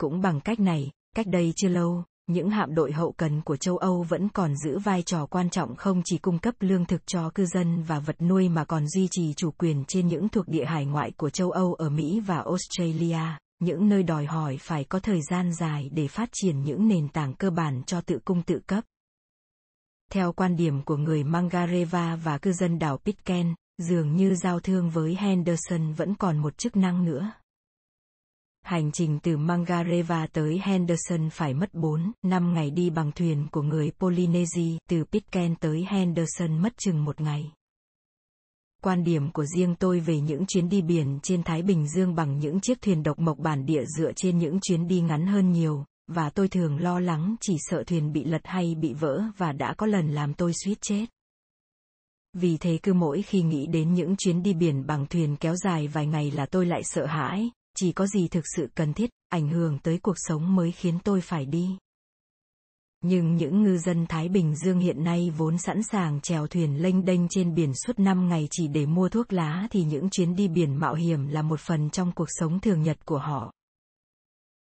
[0.00, 3.76] Cũng bằng cách này, cách đây chưa lâu, những hạm đội hậu cần của châu
[3.76, 7.30] Âu vẫn còn giữ vai trò quan trọng không chỉ cung cấp lương thực cho
[7.30, 10.64] cư dân và vật nuôi mà còn duy trì chủ quyền trên những thuộc địa
[10.64, 15.00] hải ngoại của châu Âu ở Mỹ và Australia, những nơi đòi hỏi phải có
[15.00, 18.58] thời gian dài để phát triển những nền tảng cơ bản cho tự cung tự
[18.66, 18.84] cấp.
[20.12, 24.90] Theo quan điểm của người Mangareva và cư dân đảo Pitcairn, dường như giao thương
[24.90, 27.32] với Henderson vẫn còn một chức năng nữa.
[28.62, 33.62] Hành trình từ Mangareva tới Henderson phải mất 4, 5 ngày đi bằng thuyền của
[33.62, 37.52] người Polynesia, từ Pitcairn tới Henderson mất chừng một ngày.
[38.82, 42.38] Quan điểm của riêng tôi về những chuyến đi biển trên Thái Bình Dương bằng
[42.38, 45.84] những chiếc thuyền độc mộc bản địa dựa trên những chuyến đi ngắn hơn nhiều,
[46.06, 49.74] và tôi thường lo lắng chỉ sợ thuyền bị lật hay bị vỡ và đã
[49.78, 51.06] có lần làm tôi suýt chết.
[52.32, 55.88] Vì thế cứ mỗi khi nghĩ đến những chuyến đi biển bằng thuyền kéo dài
[55.88, 59.48] vài ngày là tôi lại sợ hãi, chỉ có gì thực sự cần thiết, ảnh
[59.48, 61.78] hưởng tới cuộc sống mới khiến tôi phải đi.
[63.04, 67.04] Nhưng những ngư dân Thái Bình Dương hiện nay vốn sẵn sàng chèo thuyền lênh
[67.04, 70.48] đênh trên biển suốt năm ngày chỉ để mua thuốc lá thì những chuyến đi
[70.48, 73.52] biển mạo hiểm là một phần trong cuộc sống thường nhật của họ.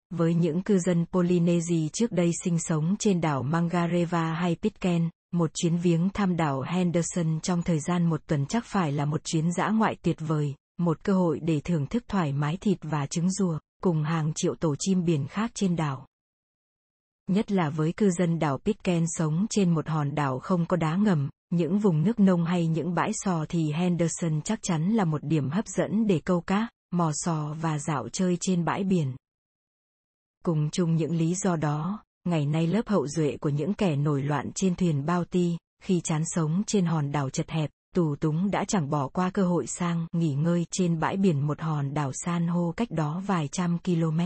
[0.09, 5.51] Với những cư dân Polynesia trước đây sinh sống trên đảo Mangareva hay Pitcairn, một
[5.53, 9.51] chuyến viếng thăm đảo Henderson trong thời gian một tuần chắc phải là một chuyến
[9.53, 13.31] dã ngoại tuyệt vời, một cơ hội để thưởng thức thoải mái thịt và trứng
[13.31, 16.07] rùa, cùng hàng triệu tổ chim biển khác trên đảo.
[17.27, 20.95] Nhất là với cư dân đảo Pitcairn sống trên một hòn đảo không có đá
[20.95, 25.23] ngầm, những vùng nước nông hay những bãi sò thì Henderson chắc chắn là một
[25.23, 29.15] điểm hấp dẫn để câu cá, mò sò và dạo chơi trên bãi biển.
[30.45, 34.23] Cùng chung những lý do đó, ngày nay lớp hậu duệ của những kẻ nổi
[34.23, 38.51] loạn trên thuyền bao ti, khi chán sống trên hòn đảo chật hẹp, tù túng
[38.51, 42.11] đã chẳng bỏ qua cơ hội sang nghỉ ngơi trên bãi biển một hòn đảo
[42.13, 44.19] san hô cách đó vài trăm km.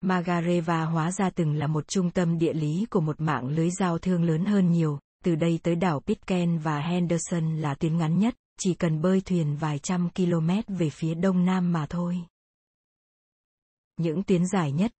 [0.00, 3.98] Magareva hóa ra từng là một trung tâm địa lý của một mạng lưới giao
[3.98, 8.34] thương lớn hơn nhiều, từ đây tới đảo Pitcairn và Henderson là tuyến ngắn nhất,
[8.60, 12.18] chỉ cần bơi thuyền vài trăm km về phía đông nam mà thôi.
[13.96, 14.92] Những tuyến dài nhất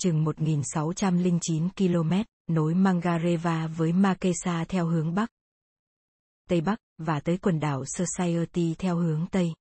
[0.00, 2.12] chừng 1.609 km,
[2.54, 5.30] nối Mangareva với Makesa theo hướng Bắc.
[6.50, 9.52] Tây Bắc, và tới quần đảo Society theo hướng Tây.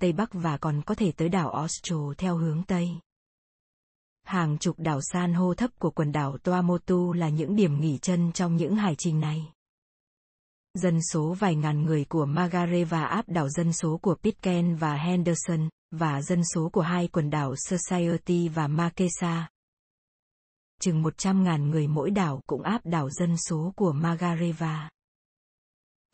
[0.00, 2.88] Tây Bắc và còn có thể tới đảo Austro theo hướng Tây.
[4.24, 8.32] Hàng chục đảo san hô thấp của quần đảo Tuamotu là những điểm nghỉ chân
[8.32, 9.52] trong những hải trình này.
[10.74, 15.68] Dân số vài ngàn người của Magareva áp đảo dân số của Pitcairn và Henderson,
[15.90, 19.48] và dân số của hai quần đảo Society và Makesa.
[20.80, 24.90] Chừng 100.000 người mỗi đảo cũng áp đảo dân số của Magareva.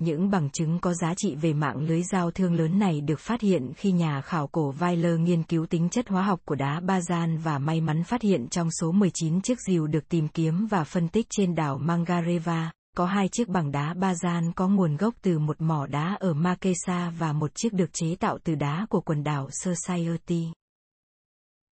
[0.01, 3.41] Những bằng chứng có giá trị về mạng lưới giao thương lớn này được phát
[3.41, 7.39] hiện khi nhà khảo cổ Weiler nghiên cứu tính chất hóa học của đá Bazan
[7.39, 11.09] và may mắn phát hiện trong số 19 chiếc rìu được tìm kiếm và phân
[11.09, 15.61] tích trên đảo Mangareva, có hai chiếc bằng đá Bazan có nguồn gốc từ một
[15.61, 19.49] mỏ đá ở Makesa và một chiếc được chế tạo từ đá của quần đảo
[19.51, 20.47] Society.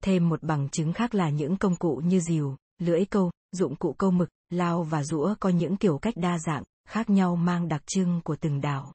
[0.03, 3.93] Thêm một bằng chứng khác là những công cụ như rìu, lưỡi câu, dụng cụ
[3.93, 7.81] câu mực, lao và rũa có những kiểu cách đa dạng, khác nhau mang đặc
[7.85, 8.93] trưng của từng đảo.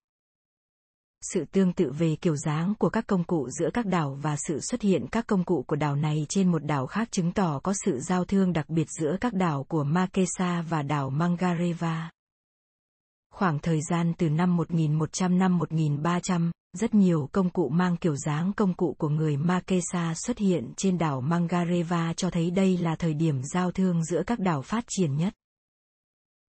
[1.22, 4.61] Sự tương tự về kiểu dáng của các công cụ giữa các đảo và sự
[4.61, 7.74] xuất hiện các công cụ của đảo này trên một đảo khác chứng tỏ có
[7.85, 12.11] sự giao thương đặc biệt giữa các đảo của Makesa và đảo Mangareva.
[13.35, 18.53] Khoảng thời gian từ năm 1100 năm 1300, rất nhiều công cụ mang kiểu dáng
[18.57, 23.14] công cụ của người Makesa xuất hiện trên đảo Mangareva cho thấy đây là thời
[23.14, 25.35] điểm giao thương giữa các đảo phát triển nhất.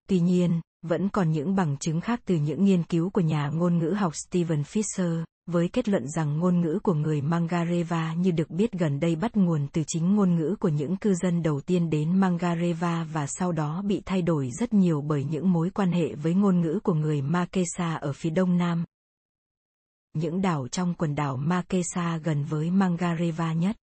[0.08, 3.78] Tuy nhiên, vẫn còn những bằng chứng khác từ những nghiên cứu của nhà ngôn
[3.78, 8.50] ngữ học Steven Fisher, với kết luận rằng ngôn ngữ của người Mangareva như được
[8.50, 11.90] biết gần đây bắt nguồn từ chính ngôn ngữ của những cư dân đầu tiên
[11.90, 16.16] đến Mangareva và sau đó bị thay đổi rất nhiều bởi những mối quan hệ
[16.16, 18.86] với ngôn ngữ của người Makesa ở phía đông nam.
[20.14, 23.76] Những đảo trong quần đảo Makesa gần với Mangareva nhất.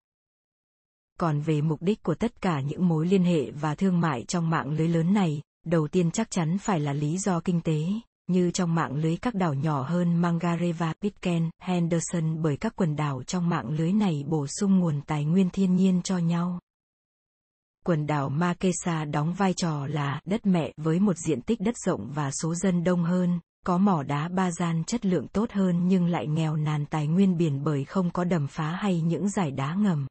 [1.19, 4.49] Còn về mục đích của tất cả những mối liên hệ và thương mại trong
[4.49, 7.79] mạng lưới lớn này, đầu tiên chắc chắn phải là lý do kinh tế,
[8.27, 13.23] như trong mạng lưới các đảo nhỏ hơn Mangareva, Pitcairn, Henderson bởi các quần đảo
[13.23, 16.59] trong mạng lưới này bổ sung nguồn tài nguyên thiên nhiên cho nhau.
[17.85, 22.11] Quần đảo Makesa đóng vai trò là đất mẹ với một diện tích đất rộng
[22.13, 26.05] và số dân đông hơn, có mỏ đá ba gian chất lượng tốt hơn nhưng
[26.07, 29.73] lại nghèo nàn tài nguyên biển bởi không có đầm phá hay những giải đá
[29.73, 30.07] ngầm.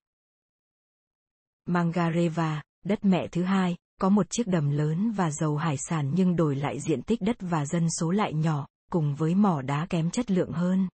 [1.66, 6.36] Mangareva, đất mẹ thứ hai, có một chiếc đầm lớn và giàu hải sản nhưng
[6.36, 10.10] đổi lại diện tích đất và dân số lại nhỏ, cùng với mỏ đá kém
[10.10, 10.88] chất lượng hơn.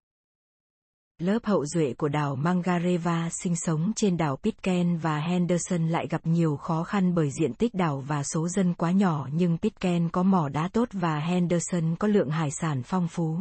[1.18, 6.20] Lớp hậu duệ của đảo Mangareva sinh sống trên đảo Pitcairn và Henderson lại gặp
[6.26, 10.22] nhiều khó khăn bởi diện tích đảo và số dân quá nhỏ nhưng Pitcairn có
[10.22, 13.38] mỏ đá tốt và Henderson có lượng hải sản phong phú.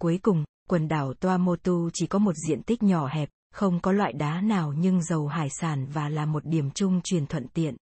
[0.00, 4.12] Cuối cùng, quần đảo Tuamotu chỉ có một diện tích nhỏ hẹp, không có loại
[4.12, 7.76] đá nào nhưng giàu hải sản và là một điểm chung truyền thuận tiện.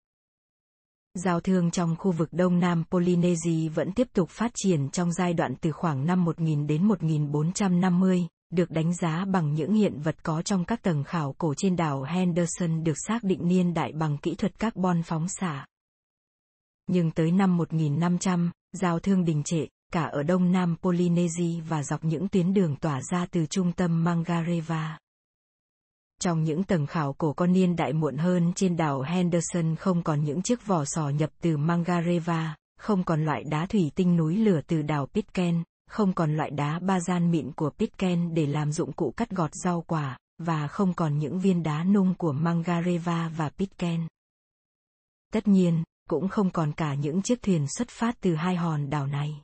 [1.14, 5.34] Giao thương trong khu vực Đông Nam Polynesia vẫn tiếp tục phát triển trong giai
[5.34, 10.42] đoạn từ khoảng năm 1000 đến 1450, được đánh giá bằng những hiện vật có
[10.42, 14.34] trong các tầng khảo cổ trên đảo Henderson được xác định niên đại bằng kỹ
[14.34, 15.66] thuật carbon phóng xạ.
[16.86, 22.04] Nhưng tới năm 1500, giao thương đình trệ, cả ở Đông Nam Polynesia và dọc
[22.04, 24.98] những tuyến đường tỏa ra từ trung tâm Mangareva.
[26.22, 30.24] Trong những tầng khảo cổ con niên đại muộn hơn trên đảo Henderson không còn
[30.24, 34.60] những chiếc vỏ sò nhập từ Mangareva, không còn loại đá thủy tinh núi lửa
[34.66, 38.92] từ đảo Pitcairn, không còn loại đá ba gian mịn của Pitcairn để làm dụng
[38.92, 43.48] cụ cắt gọt rau quả, và không còn những viên đá nung của Mangareva và
[43.48, 44.06] Pitcairn.
[45.32, 49.06] Tất nhiên, cũng không còn cả những chiếc thuyền xuất phát từ hai hòn đảo
[49.06, 49.42] này.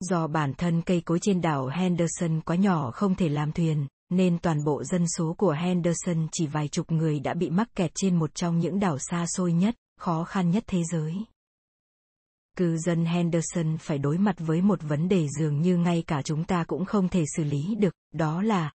[0.00, 4.38] Do bản thân cây cối trên đảo Henderson quá nhỏ không thể làm thuyền, nên
[4.38, 8.16] toàn bộ dân số của Henderson chỉ vài chục người đã bị mắc kẹt trên
[8.16, 11.14] một trong những đảo xa xôi nhất, khó khăn nhất thế giới.
[12.56, 16.44] Cư dân Henderson phải đối mặt với một vấn đề dường như ngay cả chúng
[16.44, 18.70] ta cũng không thể xử lý được, đó là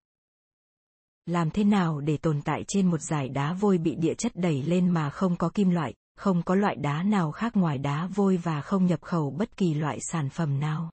[1.25, 4.63] làm thế nào để tồn tại trên một dải đá vôi bị địa chất đẩy
[4.63, 8.37] lên mà không có kim loại, không có loại đá nào khác ngoài đá vôi
[8.37, 10.89] và không nhập khẩu bất kỳ loại sản phẩm nào.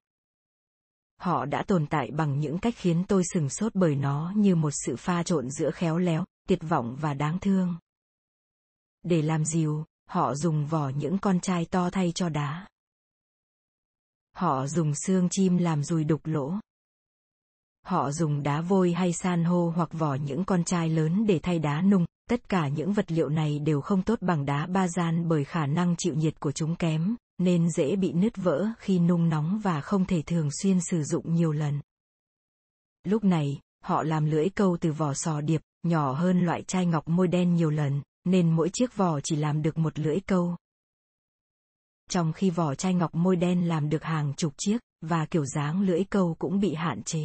[1.19, 4.71] Họ đã tồn tại bằng những cách khiến tôi sừng sốt bởi nó như một
[4.71, 7.77] sự pha trộn giữa khéo léo, tuyệt vọng và đáng thương.
[9.03, 12.67] Để làm dìu, họ dùng vỏ những con trai to thay cho đá.
[14.37, 16.55] Họ dùng xương chim làm dùi đục lỗ.
[17.87, 21.59] Họ dùng đá vôi hay san hô hoặc vỏ những con trai lớn để thay
[21.59, 22.07] đá nung.
[22.31, 25.67] Tất cả những vật liệu này đều không tốt bằng đá ba gian bởi khả
[25.67, 29.81] năng chịu nhiệt của chúng kém, nên dễ bị nứt vỡ khi nung nóng và
[29.81, 31.81] không thể thường xuyên sử dụng nhiều lần.
[33.05, 37.09] Lúc này, họ làm lưỡi câu từ vỏ sò điệp, nhỏ hơn loại chai ngọc
[37.09, 40.57] môi đen nhiều lần, nên mỗi chiếc vỏ chỉ làm được một lưỡi câu.
[42.11, 45.83] Trong khi vỏ chai ngọc môi đen làm được hàng chục chiếc, và kiểu dáng
[45.83, 47.25] lưỡi câu cũng bị hạn chế.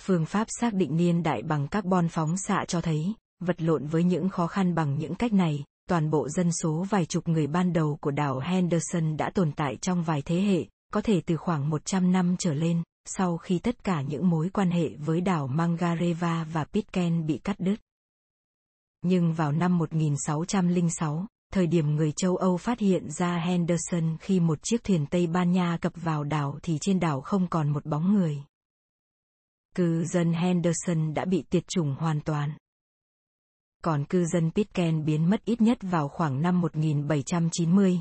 [0.00, 4.04] Phương pháp xác định niên đại bằng carbon phóng xạ cho thấy, vật lộn với
[4.04, 7.72] những khó khăn bằng những cách này, toàn bộ dân số vài chục người ban
[7.72, 11.70] đầu của đảo Henderson đã tồn tại trong vài thế hệ, có thể từ khoảng
[11.70, 16.44] 100 năm trở lên, sau khi tất cả những mối quan hệ với đảo Mangareva
[16.44, 17.76] và Pitcairn bị cắt đứt.
[19.02, 24.58] Nhưng vào năm 1606, thời điểm người châu Âu phát hiện ra Henderson khi một
[24.62, 28.14] chiếc thuyền Tây Ban Nha cập vào đảo thì trên đảo không còn một bóng
[28.14, 28.44] người.
[29.74, 32.50] Cư dân Henderson đã bị tiệt chủng hoàn toàn
[33.84, 38.00] còn cư dân Pitcairn biến mất ít nhất vào khoảng năm 1790.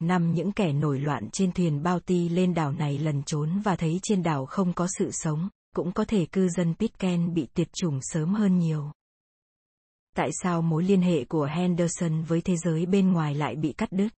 [0.00, 4.00] Năm những kẻ nổi loạn trên thuyền Bounty lên đảo này lần trốn và thấy
[4.02, 7.98] trên đảo không có sự sống, cũng có thể cư dân Pitcairn bị tuyệt chủng
[8.02, 8.92] sớm hơn nhiều.
[10.16, 13.92] Tại sao mối liên hệ của Henderson với thế giới bên ngoài lại bị cắt
[13.92, 14.08] đứt?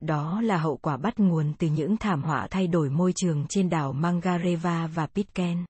[0.00, 3.70] Đó là hậu quả bắt nguồn từ những thảm họa thay đổi môi trường trên
[3.70, 5.64] đảo Mangareva và Pitcairn.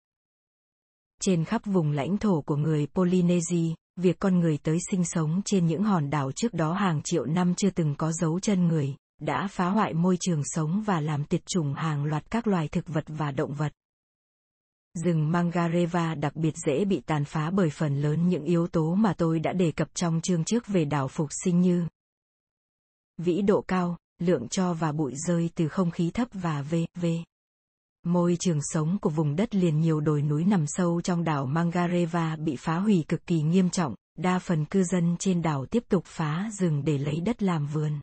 [1.20, 5.66] Trên khắp vùng lãnh thổ của người Polynesia, việc con người tới sinh sống trên
[5.66, 9.48] những hòn đảo trước đó hàng triệu năm chưa từng có dấu chân người, đã
[9.50, 13.04] phá hoại môi trường sống và làm tuyệt chủng hàng loạt các loài thực vật
[13.06, 13.72] và động vật.
[15.04, 19.14] Rừng Mangareva đặc biệt dễ bị tàn phá bởi phần lớn những yếu tố mà
[19.18, 21.86] tôi đã đề cập trong chương trước về đảo phục sinh như
[23.18, 27.06] vĩ độ cao, lượng cho và bụi rơi từ không khí thấp và v.v.
[28.06, 32.36] Môi trường sống của vùng đất liền nhiều đồi núi nằm sâu trong đảo Mangareva
[32.36, 36.04] bị phá hủy cực kỳ nghiêm trọng, đa phần cư dân trên đảo tiếp tục
[36.06, 38.00] phá rừng để lấy đất làm vườn.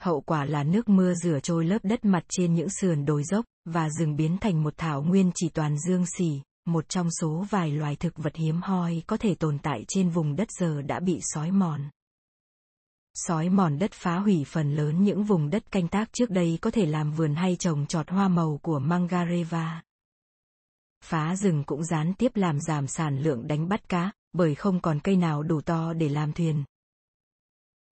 [0.00, 3.44] Hậu quả là nước mưa rửa trôi lớp đất mặt trên những sườn đồi dốc,
[3.64, 7.70] và rừng biến thành một thảo nguyên chỉ toàn dương xỉ, một trong số vài
[7.70, 11.18] loài thực vật hiếm hoi có thể tồn tại trên vùng đất giờ đã bị
[11.22, 11.80] sói mòn.
[13.14, 16.70] Sói mòn đất phá hủy phần lớn những vùng đất canh tác trước đây có
[16.70, 19.82] thể làm vườn hay trồng trọt hoa màu của Mangareva.
[21.04, 25.00] Phá rừng cũng gián tiếp làm giảm sản lượng đánh bắt cá, bởi không còn
[25.00, 26.64] cây nào đủ to để làm thuyền.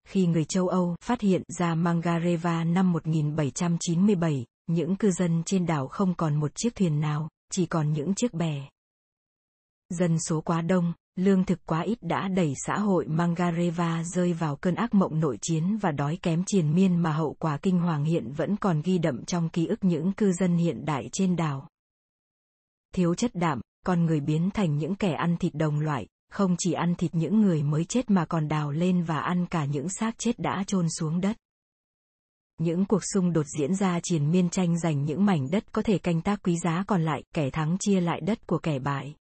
[0.06, 5.88] Khi người châu Âu phát hiện ra Mangareva năm 1797, những cư dân trên đảo
[5.88, 8.68] không còn một chiếc thuyền nào, chỉ còn những chiếc bè.
[9.88, 14.56] Dân số quá đông, lương thực quá ít đã đẩy xã hội Mangareva rơi vào
[14.56, 18.04] cơn ác mộng nội chiến và đói kém triền miên mà hậu quả kinh hoàng
[18.04, 21.68] hiện vẫn còn ghi đậm trong ký ức những cư dân hiện đại trên đảo.
[22.94, 26.72] Thiếu chất đạm, con người biến thành những kẻ ăn thịt đồng loại, không chỉ
[26.72, 30.18] ăn thịt những người mới chết mà còn đào lên và ăn cả những xác
[30.18, 31.36] chết đã chôn xuống đất.
[32.58, 35.98] Những cuộc xung đột diễn ra triền miên tranh giành những mảnh đất có thể
[35.98, 39.14] canh tác quý giá còn lại, kẻ thắng chia lại đất của kẻ bại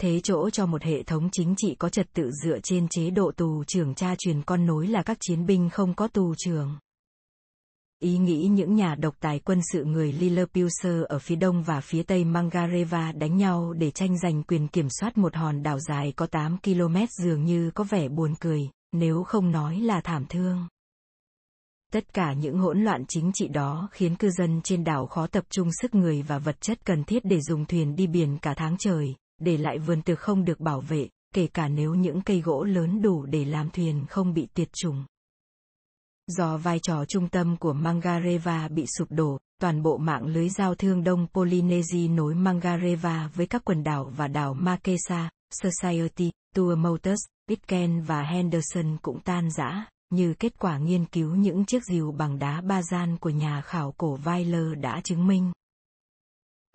[0.00, 3.32] thế chỗ cho một hệ thống chính trị có trật tự dựa trên chế độ
[3.36, 6.78] tù trưởng cha truyền con nối là các chiến binh không có tù trưởng.
[8.02, 12.02] Ý nghĩ những nhà độc tài quân sự người Lilliputser ở phía đông và phía
[12.02, 16.26] tây Mangareva đánh nhau để tranh giành quyền kiểm soát một hòn đảo dài có
[16.26, 18.60] 8 km dường như có vẻ buồn cười,
[18.92, 20.68] nếu không nói là thảm thương.
[21.92, 25.44] Tất cả những hỗn loạn chính trị đó khiến cư dân trên đảo khó tập
[25.50, 28.76] trung sức người và vật chất cần thiết để dùng thuyền đi biển cả tháng
[28.78, 32.64] trời, để lại vườn tược không được bảo vệ, kể cả nếu những cây gỗ
[32.64, 35.04] lớn đủ để làm thuyền không bị tiệt trùng.
[36.26, 40.74] Do vai trò trung tâm của Mangareva bị sụp đổ, toàn bộ mạng lưới giao
[40.74, 47.20] thương đông Polynesia nối Mangareva với các quần đảo và đảo Makesa, Society, Tour Motors,
[47.48, 52.38] Pitcairn và Henderson cũng tan rã, như kết quả nghiên cứu những chiếc rìu bằng
[52.38, 55.52] đá ba gian của nhà khảo cổ Weiler đã chứng minh.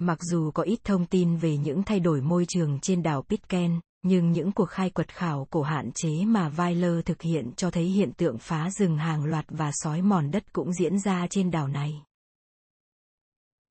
[0.04, 3.80] Mặc dù có ít thông tin về những thay đổi môi trường trên đảo Pitcairn,
[4.04, 7.84] nhưng những cuộc khai quật khảo cổ hạn chế mà Weiler thực hiện cho thấy
[7.84, 11.68] hiện tượng phá rừng hàng loạt và sói mòn đất cũng diễn ra trên đảo
[11.68, 12.04] này.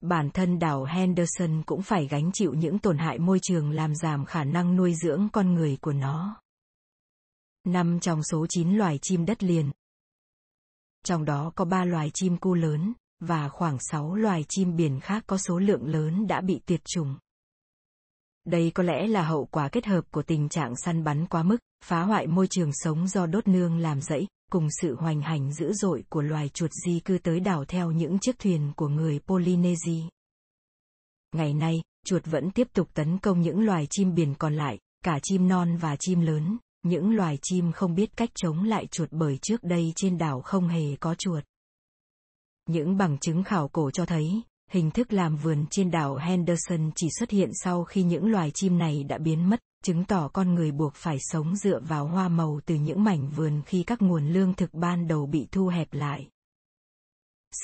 [0.00, 4.24] Bản thân đảo Henderson cũng phải gánh chịu những tổn hại môi trường làm giảm
[4.24, 6.40] khả năng nuôi dưỡng con người của nó.
[7.64, 9.70] Năm trong số 9 loài chim đất liền.
[11.04, 15.24] Trong đó có 3 loài chim cu lớn, và khoảng 6 loài chim biển khác
[15.26, 17.14] có số lượng lớn đã bị tuyệt chủng.
[18.44, 21.56] Đây có lẽ là hậu quả kết hợp của tình trạng săn bắn quá mức,
[21.84, 25.72] phá hoại môi trường sống do đốt nương làm rẫy, cùng sự hoành hành dữ
[25.72, 30.02] dội của loài chuột di cư tới đảo theo những chiếc thuyền của người Polynesia.
[31.32, 35.18] Ngày nay, chuột vẫn tiếp tục tấn công những loài chim biển còn lại, cả
[35.22, 39.38] chim non và chim lớn, những loài chim không biết cách chống lại chuột bởi
[39.42, 41.44] trước đây trên đảo không hề có chuột.
[42.70, 47.08] Những bằng chứng khảo cổ cho thấy, hình thức làm vườn trên đảo Henderson chỉ
[47.18, 50.70] xuất hiện sau khi những loài chim này đã biến mất, chứng tỏ con người
[50.72, 54.54] buộc phải sống dựa vào hoa màu từ những mảnh vườn khi các nguồn lương
[54.54, 56.28] thực ban đầu bị thu hẹp lại.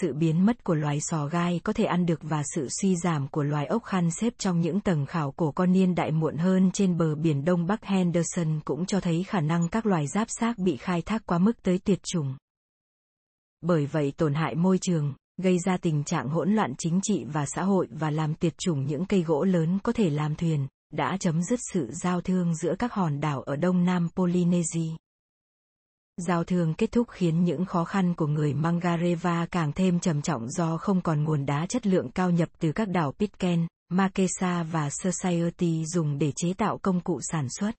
[0.01, 3.29] Sự biến mất của loài sò gai có thể ăn được và sự suy giảm
[3.29, 6.71] của loài ốc khăn xếp trong những tầng khảo cổ con niên đại muộn hơn
[6.73, 10.59] trên bờ biển Đông Bắc Henderson cũng cho thấy khả năng các loài giáp xác
[10.59, 12.37] bị khai thác quá mức tới tuyệt chủng.
[13.61, 17.47] Bởi vậy tổn hại môi trường, gây ra tình trạng hỗn loạn chính trị và
[17.47, 21.17] xã hội và làm tuyệt chủng những cây gỗ lớn có thể làm thuyền, đã
[21.21, 24.91] chấm dứt sự giao thương giữa các hòn đảo ở đông nam Polynesia.
[26.17, 30.49] Giao thương kết thúc khiến những khó khăn của người Mangareva càng thêm trầm trọng
[30.49, 34.91] do không còn nguồn đá chất lượng cao nhập từ các đảo Pitcairn, Makesa và
[34.91, 37.71] Society dùng để chế tạo công cụ sản xuất.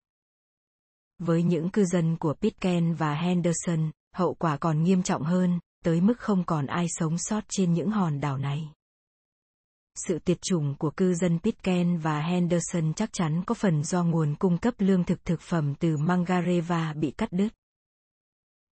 [1.19, 6.01] Với những cư dân của Pitcairn và Henderson, hậu quả còn nghiêm trọng hơn, tới
[6.01, 8.69] mức không còn ai sống sót trên những hòn đảo này.
[9.95, 14.35] Sự tuyệt chủng của cư dân Pitcairn và Henderson chắc chắn có phần do nguồn
[14.35, 17.53] cung cấp lương thực thực phẩm từ Mangareva bị cắt đứt.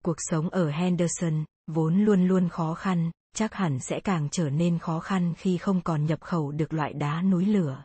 [0.03, 4.79] Cuộc sống ở Henderson, vốn luôn luôn khó khăn, chắc hẳn sẽ càng trở nên
[4.79, 7.83] khó khăn khi không còn nhập khẩu được loại đá núi lửa.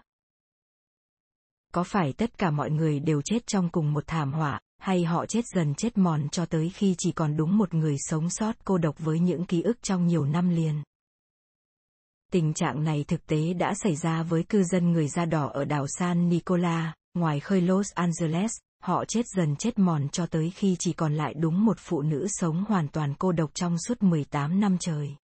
[1.72, 5.26] Có phải tất cả mọi người đều chết trong cùng một thảm họa, hay họ
[5.26, 8.78] chết dần chết mòn cho tới khi chỉ còn đúng một người sống sót cô
[8.78, 10.82] độc với những ký ức trong nhiều năm liền?
[12.32, 15.64] Tình trạng này thực tế đã xảy ra với cư dân người da đỏ ở
[15.64, 18.52] đảo San Nicola, ngoài khơi Los Angeles,
[18.82, 22.26] họ chết dần chết mòn cho tới khi chỉ còn lại đúng một phụ nữ
[22.28, 25.16] sống hoàn toàn cô độc trong suốt 18 năm trời.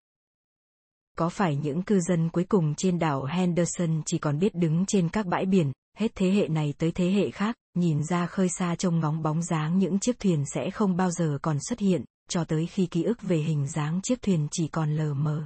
[1.19, 5.09] Có phải những cư dân cuối cùng trên đảo Henderson chỉ còn biết đứng trên
[5.09, 8.75] các bãi biển, hết thế hệ này tới thế hệ khác, nhìn ra khơi xa
[8.75, 12.45] trông ngóng bóng dáng những chiếc thuyền sẽ không bao giờ còn xuất hiện, cho
[12.45, 15.45] tới khi ký ức về hình dáng chiếc thuyền chỉ còn lờ mờ.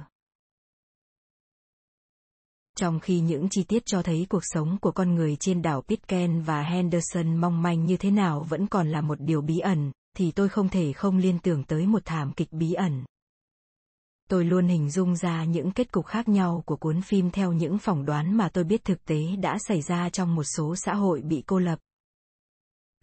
[2.77, 6.41] Trong khi những chi tiết cho thấy cuộc sống của con người trên đảo Pitcairn
[6.41, 10.31] và Henderson mong manh như thế nào vẫn còn là một điều bí ẩn, thì
[10.31, 13.03] tôi không thể không liên tưởng tới một thảm kịch bí ẩn.
[14.29, 17.77] Tôi luôn hình dung ra những kết cục khác nhau của cuốn phim theo những
[17.77, 21.21] phỏng đoán mà tôi biết thực tế đã xảy ra trong một số xã hội
[21.21, 21.79] bị cô lập.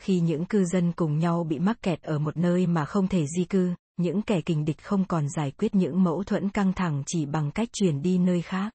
[0.02, 3.26] Khi những cư dân cùng nhau bị mắc kẹt ở một nơi mà không thể
[3.36, 7.02] di cư, những kẻ kình địch không còn giải quyết những mâu thuẫn căng thẳng
[7.06, 8.72] chỉ bằng cách chuyển đi nơi khác.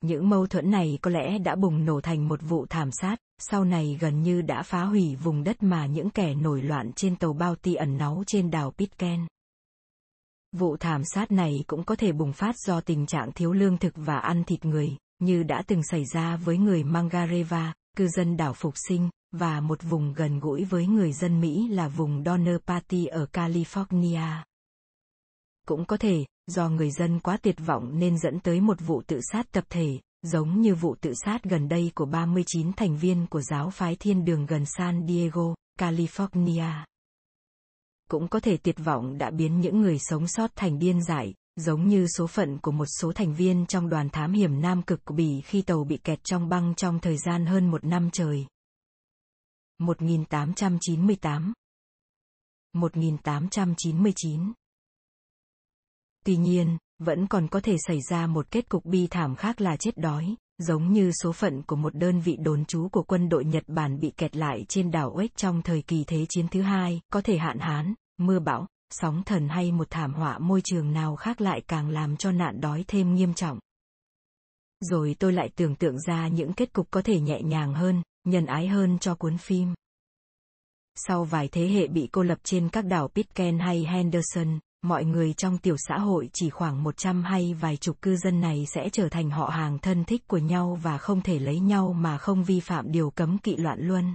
[0.00, 3.64] Những mâu thuẫn này có lẽ đã bùng nổ thành một vụ thảm sát, sau
[3.64, 7.32] này gần như đã phá hủy vùng đất mà những kẻ nổi loạn trên tàu
[7.32, 9.26] bao ti ẩn náu trên đảo Pitcairn.
[10.58, 13.94] Vụ thảm sát này cũng có thể bùng phát do tình trạng thiếu lương thực
[13.96, 18.52] và ăn thịt người, như đã từng xảy ra với người Mangareva, cư dân đảo
[18.52, 23.06] Phục Sinh, và một vùng gần gũi với người dân Mỹ là vùng Donner Party
[23.06, 24.42] ở California.
[25.68, 29.20] Cũng có thể, do người dân quá tuyệt vọng nên dẫn tới một vụ tự
[29.32, 33.42] sát tập thể, giống như vụ tự sát gần đây của 39 thành viên của
[33.42, 36.84] giáo phái thiên đường gần San Diego, California.
[38.10, 41.88] Cũng có thể tuyệt vọng đã biến những người sống sót thành điên dại, giống
[41.88, 45.14] như số phận của một số thành viên trong đoàn thám hiểm Nam Cực của
[45.14, 48.46] Bỉ khi tàu bị kẹt trong băng trong thời gian hơn một năm trời.
[49.78, 51.52] 1898
[52.72, 54.52] 1899
[56.24, 59.76] Tuy nhiên, vẫn còn có thể xảy ra một kết cục bi thảm khác là
[59.76, 63.44] chết đói, giống như số phận của một đơn vị đồn trú của quân đội
[63.44, 67.00] Nhật Bản bị kẹt lại trên đảo Oếch trong thời kỳ Thế chiến thứ hai,
[67.12, 71.16] có thể hạn hán, mưa bão, sóng thần hay một thảm họa môi trường nào
[71.16, 73.58] khác lại càng làm cho nạn đói thêm nghiêm trọng.
[74.80, 78.46] Rồi tôi lại tưởng tượng ra những kết cục có thể nhẹ nhàng hơn, nhân
[78.46, 79.74] ái hơn cho cuốn phim.
[80.96, 85.32] Sau vài thế hệ bị cô lập trên các đảo Pitcairn hay Henderson, mọi người
[85.32, 89.08] trong tiểu xã hội chỉ khoảng 100 hay vài chục cư dân này sẽ trở
[89.08, 92.60] thành họ hàng thân thích của nhau và không thể lấy nhau mà không vi
[92.60, 94.14] phạm điều cấm kỵ loạn luân.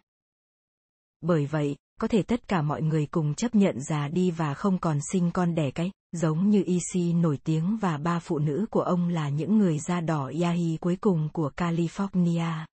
[1.21, 4.77] Bởi vậy, có thể tất cả mọi người cùng chấp nhận già đi và không
[4.77, 8.81] còn sinh con đẻ cái, giống như EC nổi tiếng và ba phụ nữ của
[8.81, 12.65] ông là những người da đỏ Yahi cuối cùng của California.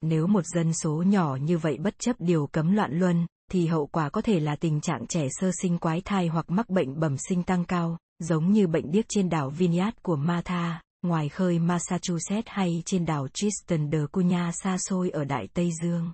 [0.00, 3.86] Nếu một dân số nhỏ như vậy bất chấp điều cấm loạn luân, thì hậu
[3.86, 7.16] quả có thể là tình trạng trẻ sơ sinh quái thai hoặc mắc bệnh bẩm
[7.28, 12.48] sinh tăng cao, giống như bệnh điếc trên đảo Vineyard của Martha, ngoài khơi Massachusetts
[12.48, 16.12] hay trên đảo Tristan de Cunha xa xôi ở Đại Tây Dương.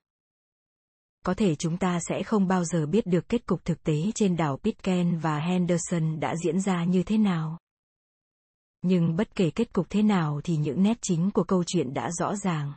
[1.27, 4.37] Có thể chúng ta sẽ không bao giờ biết được kết cục thực tế trên
[4.37, 7.59] đảo Pitcairn và Henderson đã diễn ra như thế nào.
[8.83, 12.11] Nhưng bất kể kết cục thế nào thì những nét chính của câu chuyện đã
[12.11, 12.73] rõ ràng.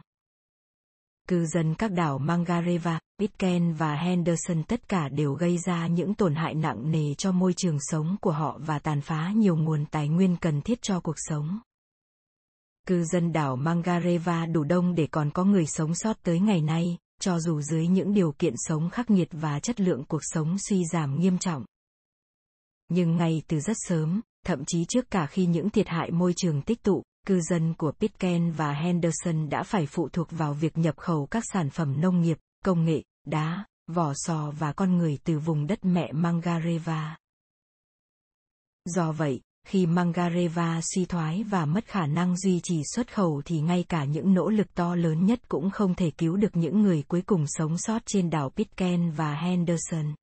[1.30, 6.36] Cư dân các đảo Mangareva, Pitcairn và Henderson tất cả đều gây ra những tổn
[6.36, 10.08] hại nặng nề cho môi trường sống của họ và tàn phá nhiều nguồn tài
[10.08, 11.60] nguyên cần thiết cho cuộc sống.
[12.88, 16.98] Cư dân đảo Mangareva đủ đông để còn có người sống sót tới ngày nay,
[17.20, 20.84] cho dù dưới những điều kiện sống khắc nghiệt và chất lượng cuộc sống suy
[20.94, 21.66] giảm nghiêm trọng.
[22.90, 26.62] Nhưng ngay từ rất sớm, thậm chí trước cả khi những thiệt hại môi trường
[26.62, 30.98] tích tụ, cư dân của Pitcairn và Henderson đã phải phụ thuộc vào việc nhập
[30.98, 35.40] khẩu các sản phẩm nông nghiệp, công nghệ, đá, vỏ sò và con người từ
[35.40, 37.18] vùng đất mẹ Mangareva.
[38.86, 43.62] Do vậy, khi Mangareva suy thoái và mất khả năng duy trì xuất khẩu thì
[43.62, 47.04] ngay cả những nỗ lực to lớn nhất cũng không thể cứu được những người
[47.08, 50.14] cuối cùng sống sót trên đảo Pitcairn và Henderson.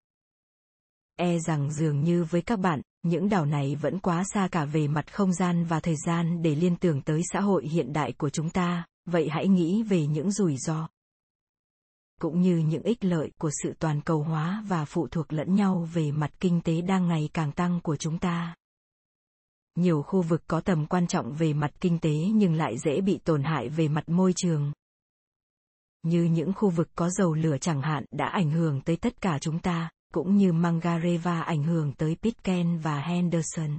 [1.17, 4.89] E rằng dường như với các bạn, những đảo này vẫn quá xa cả về
[4.89, 8.31] mặt không gian và thời gian để liên tưởng tới xã hội hiện đại của
[8.31, 10.89] chúng ta, vậy hãy nghĩ về những rủi ro
[12.21, 15.89] cũng như những ích lợi của sự toàn cầu hóa và phụ thuộc lẫn nhau
[15.93, 18.55] về mặt kinh tế đang ngày càng tăng của chúng ta.
[19.75, 23.19] Nhiều khu vực có tầm quan trọng về mặt kinh tế nhưng lại dễ bị
[23.25, 24.73] tổn hại về mặt môi trường.
[26.03, 29.39] Như những khu vực có dầu lửa chẳng hạn đã ảnh hưởng tới tất cả
[29.41, 33.79] chúng ta cũng như Mangareva ảnh hưởng tới Pitcairn và Henderson.